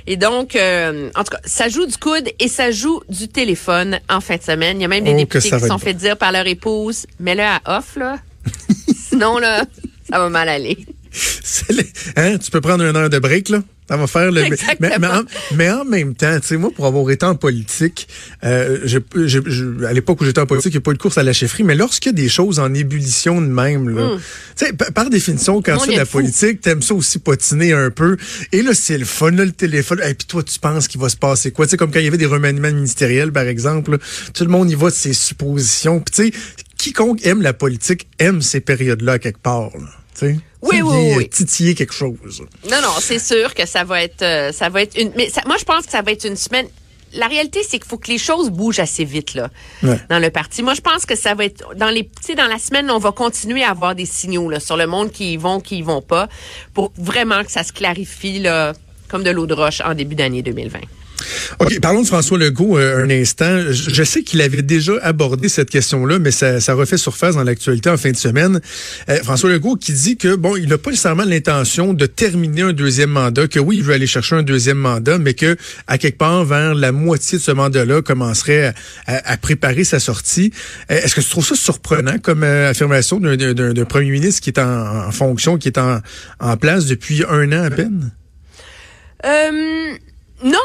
Et 0.06 0.16
donc, 0.16 0.56
euh, 0.56 1.10
en 1.14 1.24
tout 1.24 1.32
cas, 1.32 1.40
ça 1.44 1.68
joue 1.68 1.86
du 1.86 1.96
coude 1.96 2.30
et 2.38 2.48
ça 2.48 2.70
joue 2.70 3.00
du 3.08 3.28
téléphone 3.28 4.00
en 4.08 4.20
fin 4.20 4.36
de 4.36 4.42
semaine. 4.42 4.78
Il 4.78 4.82
y 4.82 4.84
a 4.84 4.88
même 4.88 5.04
des 5.04 5.12
oh, 5.12 5.16
députés 5.16 5.50
qui 5.50 5.60
se 5.60 5.66
sont 5.66 5.78
fait 5.78 5.94
dire 5.94 6.16
par 6.16 6.32
leur 6.32 6.46
épouse, 6.46 7.06
mets-le 7.18 7.42
à 7.42 7.60
off, 7.66 7.96
là. 7.96 8.18
Sinon, 8.94 9.38
là, 9.38 9.64
ça 10.10 10.18
va 10.18 10.28
mal 10.28 10.48
aller. 10.48 10.78
Hein, 12.16 12.38
tu 12.38 12.50
peux 12.50 12.60
prendre 12.60 12.84
une 12.84 12.96
heure 12.96 13.10
de 13.10 13.18
break, 13.18 13.48
là? 13.48 13.62
Ça 13.88 13.96
va 13.96 14.06
faire 14.06 14.30
le. 14.30 14.42
Mais, 14.78 14.90
mais, 15.56 15.70
en, 15.70 15.84
même 15.84 16.14
temps, 16.14 16.38
tu 16.38 16.46
sais, 16.46 16.56
moi, 16.56 16.70
pour 16.70 16.86
avoir 16.86 17.10
été 17.10 17.26
en 17.26 17.34
politique, 17.34 18.06
euh, 18.44 18.78
je, 18.84 19.84
à 19.84 19.92
l'époque 19.92 20.20
où 20.20 20.24
j'étais 20.24 20.40
en 20.40 20.46
politique, 20.46 20.72
il 20.72 20.76
n'y 20.76 20.82
a 20.82 20.82
pas 20.82 20.92
eu 20.92 20.94
de 20.94 21.02
course 21.02 21.18
à 21.18 21.24
la 21.24 21.32
chefferie, 21.32 21.64
mais 21.64 21.74
lorsqu'il 21.74 22.10
y 22.10 22.14
a 22.14 22.22
des 22.22 22.28
choses 22.28 22.60
en 22.60 22.72
ébullition 22.72 23.40
de 23.40 23.48
même, 23.48 23.88
là, 23.88 24.14
hmm. 24.14 24.20
tu 24.56 24.66
sais, 24.66 24.72
par 24.72 25.10
définition, 25.10 25.60
quand 25.60 25.76
tu 25.78 25.86
fais 25.86 25.94
de 25.94 25.98
la 25.98 26.06
politique, 26.06 26.60
t'aimes 26.60 26.82
ça 26.82 26.94
aussi 26.94 27.18
potiner 27.18 27.72
un 27.72 27.90
peu. 27.90 28.16
Et 28.52 28.62
là, 28.62 28.74
c'est 28.74 28.96
le 28.96 29.04
fun, 29.04 29.32
là, 29.32 29.44
le 29.44 29.50
téléphone. 29.50 30.00
Et 30.06 30.14
puis 30.14 30.26
toi, 30.28 30.44
tu 30.44 30.60
penses 30.60 30.86
qu'il 30.86 31.00
va 31.00 31.08
se 31.08 31.16
passer 31.16 31.50
quoi? 31.50 31.66
Tu 31.66 31.70
sais, 31.70 31.76
comme 31.76 31.90
quand 31.90 31.98
il 31.98 32.04
y 32.04 32.08
avait 32.08 32.16
des 32.16 32.26
remaniements 32.26 32.72
ministériels, 32.72 33.32
par 33.32 33.48
exemple, 33.48 33.98
tout 34.34 34.44
le 34.44 34.50
monde 34.50 34.70
y 34.70 34.76
va 34.76 34.90
de 34.90 34.94
ses 34.94 35.14
suppositions. 35.14 35.98
Puis 35.98 36.14
tu 36.14 36.30
sais, 36.30 36.38
quiconque 36.76 37.26
aime 37.26 37.42
la 37.42 37.54
politique 37.54 38.06
aime 38.20 38.40
ces 38.40 38.60
périodes-là 38.60 39.18
quelque 39.18 39.40
part. 39.40 39.70
Là, 39.76 39.99
tu 40.20 40.34
sais. 40.34 40.40
Oui, 40.62 40.82
oui, 40.82 41.14
oui. 41.16 41.28
Titiller 41.28 41.74
quelque 41.74 41.94
chose. 41.94 42.16
Non, 42.70 42.82
non, 42.82 42.94
c'est 43.00 43.18
sûr 43.18 43.54
que 43.54 43.66
ça 43.66 43.84
va 43.84 44.02
être, 44.02 44.22
euh, 44.22 44.52
ça 44.52 44.68
va 44.68 44.82
être 44.82 44.96
une. 45.00 45.10
Mais 45.16 45.28
moi, 45.46 45.56
je 45.58 45.64
pense 45.64 45.86
que 45.86 45.92
ça 45.92 46.02
va 46.02 46.12
être 46.12 46.26
une 46.26 46.36
semaine. 46.36 46.66
La 47.12 47.26
réalité, 47.26 47.60
c'est 47.64 47.78
qu'il 47.78 47.88
faut 47.88 47.98
que 47.98 48.10
les 48.10 48.18
choses 48.18 48.50
bougent 48.50 48.78
assez 48.78 49.04
vite 49.04 49.34
là 49.34 49.50
dans 49.82 50.20
le 50.20 50.30
parti. 50.30 50.62
Moi, 50.62 50.74
je 50.74 50.80
pense 50.80 51.06
que 51.06 51.16
ça 51.16 51.34
va 51.34 51.44
être 51.44 51.74
dans 51.74 51.90
les, 51.90 52.08
dans 52.36 52.46
la 52.46 52.58
semaine, 52.58 52.88
on 52.88 52.98
va 52.98 53.10
continuer 53.10 53.64
à 53.64 53.70
avoir 53.70 53.96
des 53.96 54.06
signaux 54.06 54.48
là 54.48 54.60
sur 54.60 54.76
le 54.76 54.86
monde 54.86 55.10
qui 55.10 55.32
y 55.32 55.36
vont, 55.36 55.58
qui 55.58 55.78
y 55.78 55.82
vont 55.82 56.02
pas, 56.02 56.28
pour 56.72 56.92
vraiment 56.96 57.42
que 57.42 57.50
ça 57.50 57.64
se 57.64 57.72
clarifie 57.72 58.38
là 58.38 58.74
comme 59.08 59.24
de 59.24 59.30
l'eau 59.30 59.46
de 59.46 59.54
roche 59.54 59.80
en 59.80 59.94
début 59.94 60.14
d'année 60.14 60.42
2020. 60.42 60.78
OK, 61.58 61.80
parlons 61.80 62.02
de 62.02 62.06
François 62.06 62.38
Legault 62.38 62.78
euh, 62.78 63.04
un 63.04 63.10
instant. 63.10 63.60
Je, 63.70 64.02
sais 64.02 64.22
qu'il 64.22 64.40
avait 64.40 64.62
déjà 64.62 64.92
abordé 65.02 65.48
cette 65.48 65.70
question-là, 65.70 66.18
mais 66.18 66.30
ça, 66.30 66.60
ça 66.60 66.74
refait 66.74 66.96
surface 66.96 67.36
dans 67.36 67.44
l'actualité 67.44 67.90
en 67.90 67.96
fin 67.96 68.10
de 68.10 68.16
semaine. 68.16 68.60
Euh, 69.08 69.18
François 69.22 69.50
Legault 69.50 69.76
qui 69.76 69.92
dit 69.92 70.16
que, 70.16 70.34
bon, 70.34 70.56
il 70.56 70.68
n'a 70.68 70.78
pas 70.78 70.90
nécessairement 70.90 71.24
l'intention 71.24 71.94
de 71.94 72.06
terminer 72.06 72.62
un 72.62 72.72
deuxième 72.72 73.10
mandat, 73.10 73.48
que 73.48 73.58
oui, 73.58 73.76
il 73.78 73.82
veut 73.82 73.94
aller 73.94 74.06
chercher 74.06 74.36
un 74.36 74.42
deuxième 74.42 74.78
mandat, 74.78 75.18
mais 75.18 75.34
que, 75.34 75.56
à 75.86 75.98
quelque 75.98 76.18
part, 76.18 76.44
vers 76.44 76.74
la 76.74 76.92
moitié 76.92 77.38
de 77.38 77.42
ce 77.42 77.52
mandat-là, 77.52 78.02
commencerait 78.02 78.74
à, 79.06 79.36
préparer 79.36 79.84
sa 79.84 80.00
sortie. 80.00 80.52
Euh, 80.90 81.00
est-ce 81.02 81.14
que 81.14 81.20
tu 81.20 81.30
trouves 81.30 81.46
ça 81.46 81.54
surprenant 81.54 82.18
comme 82.18 82.42
affirmation 82.42 83.20
d'un 83.20 83.84
premier 83.84 84.10
ministre 84.10 84.40
qui 84.40 84.50
est 84.50 84.58
en, 84.58 85.10
fonction, 85.10 85.58
qui 85.58 85.68
est 85.68 85.78
en, 85.78 86.00
en 86.40 86.56
place 86.56 86.86
depuis 86.86 87.24
un 87.28 87.52
an 87.52 87.64
à 87.64 87.70
peine? 87.70 88.12
Euh, 89.24 89.96
non, 90.44 90.58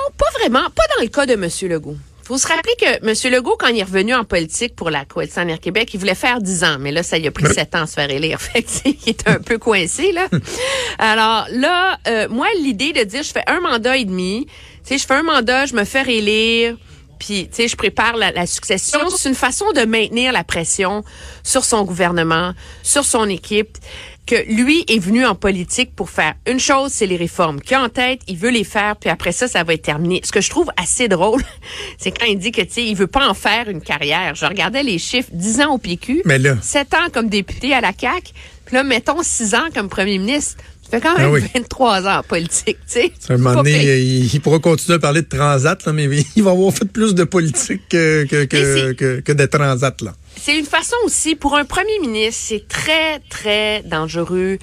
pas 0.50 0.84
dans 0.98 1.04
le 1.04 1.08
cas 1.08 1.26
de 1.26 1.34
M. 1.34 1.50
Legault. 1.70 1.96
faut 2.24 2.38
se 2.38 2.48
rappeler 2.48 2.74
que 2.80 3.06
M. 3.06 3.34
Legault, 3.34 3.56
quand 3.58 3.68
il 3.68 3.80
est 3.80 3.84
revenu 3.84 4.14
en 4.14 4.24
politique 4.24 4.76
pour 4.76 4.90
la 4.90 5.06
Coalition 5.06 5.48
Air 5.48 5.60
Québec, 5.60 5.90
il 5.94 6.00
voulait 6.00 6.16
faire 6.16 6.42
10 6.42 6.64
ans, 6.64 6.78
mais 6.80 6.92
là, 6.92 7.04
ça 7.04 7.18
y 7.18 7.28
a 7.28 7.32
pris 7.32 7.48
7 7.48 7.76
ans 7.76 7.84
à 7.84 7.88
se 7.88 7.94
faire 7.94 8.10
élire. 8.10 8.40
Fait 8.42 8.66
il 8.86 9.10
est 9.10 9.28
un 9.28 9.40
peu 9.40 9.58
coincé, 9.58 10.12
là. 10.12 10.28
Alors 11.00 11.48
là, 11.52 11.98
euh, 12.08 12.28
moi, 12.30 12.48
l'idée 12.62 12.94
de 12.94 13.04
dire 13.04 13.24
je 13.24 13.32
fais 13.32 13.44
un 13.48 13.60
mandat 13.60 13.98
et 13.98 14.06
demi, 14.06 14.46
tu 14.48 14.54
sais, 14.84 14.98
je 14.98 15.06
fais 15.06 15.16
un 15.16 15.24
mandat, 15.24 15.66
je 15.66 15.74
me 15.74 15.84
fais 15.84 16.04
élire, 16.16 16.78
puis, 17.20 17.48
tu 17.48 17.56
sais, 17.56 17.68
je 17.68 17.76
prépare 17.76 18.18
la, 18.18 18.32
la 18.32 18.46
succession. 18.46 19.00
C'est 19.10 19.30
une 19.30 19.36
façon 19.36 19.72
de 19.72 19.86
maintenir 19.86 20.34
la 20.34 20.44
pression 20.44 21.04
sur 21.44 21.64
son 21.64 21.84
gouvernement, 21.84 22.54
sur 22.84 23.06
son 23.06 23.30
équipe. 23.30 23.78
Que 24.26 24.36
lui 24.52 24.84
est 24.88 24.98
venu 25.00 25.26
en 25.26 25.36
politique 25.36 25.96
pour 25.96 26.10
faire 26.10 26.34
une 26.48 26.60
chose, 26.60 26.92
c'est 26.92 27.06
les 27.06 27.16
réformes. 27.18 27.62
Qu'il 27.62 27.76
a 27.78 27.84
en 27.84 27.90
tête, 27.90 28.22
il 28.28 28.38
veut 28.38 28.50
les 28.50 28.64
faire, 28.64 28.96
puis 28.96 29.10
après 29.10 29.32
ça, 29.32 29.48
ça 29.48 29.64
va 29.64 29.74
être 29.76 29.84
terminé. 29.84 30.22
Ce 30.24 30.32
que 30.32 30.42
je 30.42 30.50
trouve 30.50 30.68
assez 30.82 31.08
drôle, 31.08 31.42
c'est 32.00 32.12
quand 32.12 32.26
il 32.26 32.40
dit 32.40 32.52
que, 32.52 32.62
tu 32.62 32.72
sais, 32.72 32.84
il 32.86 32.96
veut 32.96 33.08
pas 33.08 33.28
en 33.28 33.34
faire 33.36 33.70
une 33.70 33.82
carrière. 33.82 34.34
Je 34.36 34.46
regardais 34.46 34.82
les 34.84 34.98
chiffres, 34.98 35.30
10 35.32 35.62
ans 35.62 35.74
au 35.74 35.78
PQ, 35.78 36.22
Mais 36.26 36.40
là- 36.40 36.58
7 36.62 36.94
ans 36.96 37.08
comme 37.14 37.30
député 37.30 37.74
à 37.74 37.82
la 37.82 37.92
CAQ, 37.98 38.32
puis 38.66 38.76
là, 38.76 38.84
mettons 38.84 39.22
6 39.22 39.54
ans 39.54 39.68
comme 39.74 39.90
premier 39.90 40.18
ministre. 40.18 40.56
Ça 40.84 40.92
fait 40.92 41.02
quand 41.02 41.18
même 41.18 41.28
Ah 41.28 41.32
oui. 41.32 41.42
23 41.56 42.08
ans 42.08 42.20
en 42.20 42.24
politique, 42.24 42.78
tu 42.88 42.94
sais. 43.00 43.12
À 43.30 43.34
un 43.34 43.38
moment 43.38 43.56
donné, 43.56 44.00
il, 44.02 44.32
il 44.32 44.40
pourra 44.42 44.60
continuer 44.60 44.96
à 44.98 45.00
parler 45.00 45.24
de 45.24 45.28
transat, 45.28 45.84
là, 45.84 45.94
mais 45.94 46.08
il 46.36 46.44
va 46.44 46.52
avoir 46.52 46.72
fait 46.72 46.86
plus 46.86 47.16
de 47.16 47.24
politique 47.24 47.82
que, 47.90 48.24
que, 48.26 48.46
que, 48.46 48.92
que, 48.94 49.20
que 49.20 49.32
de 49.32 49.46
transat. 49.48 50.00
Là. 50.04 50.14
C'est 50.42 50.58
une 50.58 50.66
façon 50.66 50.96
aussi, 51.06 51.36
pour 51.36 51.56
un 51.56 51.66
premier 51.66 52.00
ministre, 52.00 52.44
c'est 52.48 52.68
très, 52.68 53.20
très 53.30 53.82
dangereux 53.84 54.58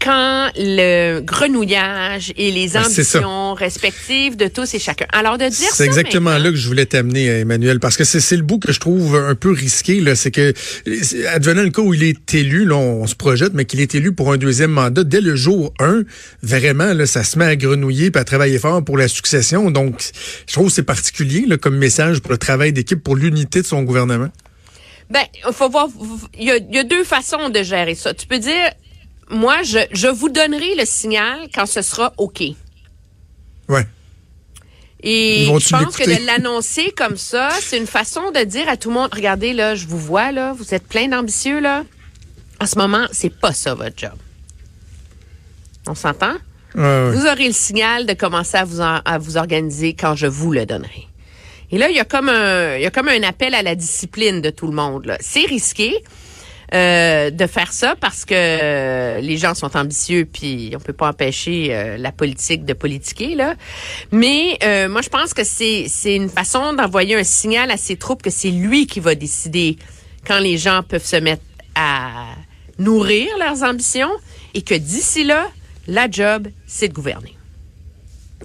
quand 0.00 0.50
le 0.56 1.20
grenouillage 1.20 2.32
et 2.36 2.50
les 2.50 2.70
Ben, 2.70 2.82
ambitions 2.84 3.54
respectives 3.54 4.36
de 4.36 4.48
tous 4.48 4.74
et 4.74 4.80
chacun. 4.80 5.06
Alors, 5.12 5.38
de 5.38 5.44
dire 5.44 5.52
ça 5.68 5.76
C'est 5.76 5.84
exactement 5.84 6.30
maintenant- 6.30 6.44
là 6.46 6.50
que 6.50 6.56
je 6.56 6.66
voulais 6.66 6.86
t'amener, 6.86 7.28
euh, 7.30 7.40
Emmanuel, 7.42 7.78
parce 7.78 7.96
que 7.96 8.02
c'est 8.02 8.36
le 8.36 8.42
bout 8.42 8.58
que 8.58 8.72
je 8.72 8.80
trouve 8.80 9.14
un 9.14 9.36
peu 9.36 9.52
risqué. 9.52 10.00
là, 10.00 10.16
C'est 10.16 10.32
que, 10.32 10.52
advenant 11.28 11.62
le 11.62 11.70
cas 11.70 11.82
où 11.82 11.94
il 11.94 12.02
est 12.02 12.34
élu, 12.34 12.64
là, 12.64 12.74
on, 12.74 13.06
se 13.06 13.14
projette, 13.14 13.52
mais 13.54 13.64
qu'il 13.64 13.80
est 13.80 13.94
élu 13.94 14.12
pour 14.12 14.32
un 14.32 14.38
deuxième 14.38 14.72
mandat, 14.72 15.04
dès 15.04 15.20
le 15.20 15.36
jour 15.36 15.72
1, 15.78 16.02
vraiment, 16.42 16.92
là, 16.94 17.06
ça 17.06 17.22
se 17.22 17.38
met 17.38 17.44
à 17.44 17.54
grenouiller 17.54 18.10
et 18.12 18.18
à 18.18 18.24
travailler 18.24 18.58
fort 18.58 18.84
pour 18.84 18.98
la 18.98 19.06
succession. 19.06 19.70
Donc, 19.70 20.02
je 20.48 20.52
trouve 20.52 20.66
que 20.66 20.72
c'est 20.72 20.82
particulier 20.82 21.44
là, 21.46 21.58
comme 21.58 21.76
message 21.76 22.18
pour 22.20 22.32
le 22.32 22.38
travail 22.38 22.72
d'équipe, 22.72 23.00
pour 23.00 23.14
l'unité 23.14 23.62
de 23.62 23.66
son 23.66 23.82
gouvernement. 23.84 24.30
Ben, 25.12 25.24
il 25.46 25.52
faut 25.52 25.68
voir. 25.68 25.88
Il 26.38 26.44
y, 26.44 26.50
a, 26.50 26.56
il 26.56 26.74
y 26.74 26.78
a 26.78 26.84
deux 26.84 27.04
façons 27.04 27.50
de 27.50 27.62
gérer 27.62 27.94
ça. 27.94 28.14
Tu 28.14 28.26
peux 28.26 28.38
dire, 28.38 28.70
moi, 29.30 29.62
je, 29.62 29.78
je 29.92 30.08
vous 30.08 30.28
donnerai 30.30 30.74
le 30.76 30.84
signal 30.86 31.48
quand 31.54 31.66
ce 31.66 31.82
sera 31.82 32.12
OK. 32.16 32.42
Ouais. 33.68 33.86
Et 35.04 35.46
je 35.58 35.68
pense 35.84 35.96
que 35.96 36.04
de 36.20 36.26
l'annoncer 36.26 36.92
comme 36.96 37.16
ça, 37.16 37.50
c'est 37.60 37.76
une 37.76 37.86
façon 37.88 38.30
de 38.30 38.44
dire 38.44 38.68
à 38.68 38.76
tout 38.76 38.88
le 38.88 38.94
monde, 38.94 39.10
regardez 39.12 39.52
là, 39.52 39.74
je 39.74 39.86
vous 39.86 39.98
vois 39.98 40.30
là, 40.32 40.52
vous 40.52 40.74
êtes 40.74 40.86
plein 40.86 41.08
d'ambitieux 41.08 41.60
là. 41.60 41.84
En 42.60 42.66
ce 42.66 42.78
moment, 42.78 43.06
c'est 43.10 43.36
pas 43.36 43.52
ça 43.52 43.74
votre 43.74 43.98
job. 43.98 44.12
On 45.88 45.96
s'entend? 45.96 46.34
Ouais, 46.76 46.82
ouais. 46.82 47.10
Vous 47.10 47.26
aurez 47.26 47.48
le 47.48 47.52
signal 47.52 48.06
de 48.06 48.12
commencer 48.14 48.56
à 48.56 48.64
vous, 48.64 48.80
en- 48.80 49.00
à 49.04 49.18
vous 49.18 49.36
organiser 49.36 49.94
quand 49.94 50.14
je 50.14 50.28
vous 50.28 50.52
le 50.52 50.64
donnerai. 50.66 51.08
Et 51.72 51.78
là, 51.78 51.88
il 51.88 51.96
y 51.96 52.00
a 52.00 52.04
comme 52.04 52.28
un, 52.28 53.22
appel 53.22 53.54
à 53.54 53.62
la 53.62 53.74
discipline 53.74 54.42
de 54.42 54.50
tout 54.50 54.66
le 54.66 54.74
monde. 54.74 55.16
C'est 55.20 55.46
risqué 55.46 56.04
euh, 56.74 57.30
de 57.30 57.46
faire 57.46 57.72
ça 57.72 57.96
parce 57.98 58.26
que 58.26 58.34
euh, 58.34 59.20
les 59.20 59.38
gens 59.38 59.54
sont 59.54 59.74
ambitieux, 59.74 60.26
puis 60.30 60.72
on 60.76 60.80
peut 60.80 60.92
pas 60.92 61.08
empêcher 61.08 61.68
euh, 61.70 61.96
la 61.96 62.12
politique 62.12 62.66
de 62.66 62.74
politiquer 62.74 63.34
là. 63.34 63.54
Mais 64.10 64.58
euh, 64.62 64.88
moi, 64.90 65.00
je 65.00 65.08
pense 65.08 65.32
que 65.32 65.44
c'est 65.44 65.86
c'est 65.88 66.14
une 66.14 66.28
façon 66.28 66.74
d'envoyer 66.74 67.16
un 67.16 67.24
signal 67.24 67.70
à 67.70 67.78
ses 67.78 67.96
troupes 67.96 68.22
que 68.22 68.30
c'est 68.30 68.50
lui 68.50 68.86
qui 68.86 69.00
va 69.00 69.14
décider 69.14 69.78
quand 70.26 70.40
les 70.40 70.58
gens 70.58 70.82
peuvent 70.82 71.04
se 71.04 71.16
mettre 71.16 71.42
à 71.74 72.34
nourrir 72.78 73.28
leurs 73.38 73.62
ambitions 73.62 74.12
et 74.52 74.60
que 74.60 74.74
d'ici 74.74 75.24
là, 75.24 75.48
la 75.88 76.10
job, 76.10 76.48
c'est 76.66 76.88
de 76.88 76.92
gouverner. 76.92 77.36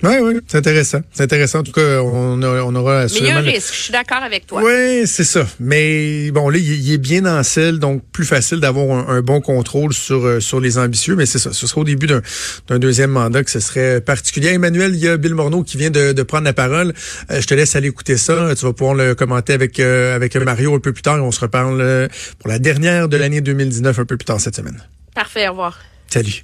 Oui, 0.04 0.12
oui, 0.22 0.40
c'est 0.48 0.58
intéressant. 0.58 1.00
C'est 1.14 1.24
intéressant. 1.24 1.60
En 1.60 1.64
tout 1.64 1.72
cas, 1.72 2.02
on, 2.02 2.42
a- 2.44 2.62
on 2.62 2.76
aura 2.76 3.04
Mais 3.06 3.10
il 3.20 3.26
y 3.26 3.30
a 3.32 3.38
un 3.38 3.42
le- 3.42 3.48
risque, 3.50 3.74
je 3.74 3.80
suis 3.84 3.92
d'accord 3.92 4.22
avec 4.24 4.46
toi. 4.48 4.62
Oui, 4.64 5.08
c'est 5.08 5.24
ça. 5.24 5.46
Mais 5.60 6.30
bon, 6.32 6.50
là, 6.50 6.58
il, 6.58 6.72
il 6.88 6.94
est 6.94 6.98
bien 6.98 7.26
en 7.26 7.42
selle, 7.44 7.80
donc 7.80 8.04
plus 8.12 8.26
facile 8.26 8.60
d'avoir 8.60 9.10
un, 9.10 9.16
un 9.18 9.22
bon 9.22 9.42
contrôle 9.42 9.94
sur 9.94 10.26
euh, 10.26 10.40
sur 10.40 10.60
les 10.60 10.78
ambitieux. 10.78 11.16
Mais 11.16 11.26
c'est 11.26 11.40
ça. 11.40 11.52
Ce 11.54 11.66
sera 11.68 11.82
au 11.82 11.84
début 11.84 12.08
d'un 12.08 12.22
d'un 12.68 12.80
deuxième 12.80 13.12
mandat 13.12 13.44
que 13.44 13.52
ce 13.52 13.60
serait 13.60 14.02
particulier. 14.02 14.50
Emmanuel, 14.50 14.92
il 14.94 15.00
y 15.00 15.08
a 15.08 15.18
Bill 15.18 15.34
Morneau 15.36 15.64
qui 15.64 15.78
vient 15.78 15.90
de, 15.90 16.12
de 16.14 16.24
prendre 16.24 16.46
la 16.46 16.54
parole. 16.54 16.94
Euh, 17.32 17.42
je 17.42 17.48
te 17.48 17.54
laisse 17.54 17.76
aller 17.76 17.88
écouter 17.88 18.18
ça. 18.18 18.54
Tu 18.56 18.66
vas 18.66 18.74
pouvoir 18.74 18.96
le 18.96 19.16
commenter 19.16 19.54
avec 19.54 19.80
euh, 19.80 20.16
avec 20.16 20.36
Mario 20.36 20.76
un 20.76 20.80
peu 20.80 20.94
plus 20.94 21.02
tard. 21.04 21.24
On 21.24 21.32
se 21.32 21.40
reparle 21.40 22.10
pour 22.40 22.50
la 22.50 22.60
dernière 22.60 23.08
de 23.10 23.18
l'année 23.18 23.42
2019 23.42 24.00
un 24.00 24.06
peu 24.06 24.18
plus 24.18 24.26
tard 24.26 24.40
cette 24.40 24.56
semaine. 24.56 24.82
Parfait, 25.16 25.48
au 25.48 25.52
revoir. 25.52 25.80
Salut. 26.08 26.44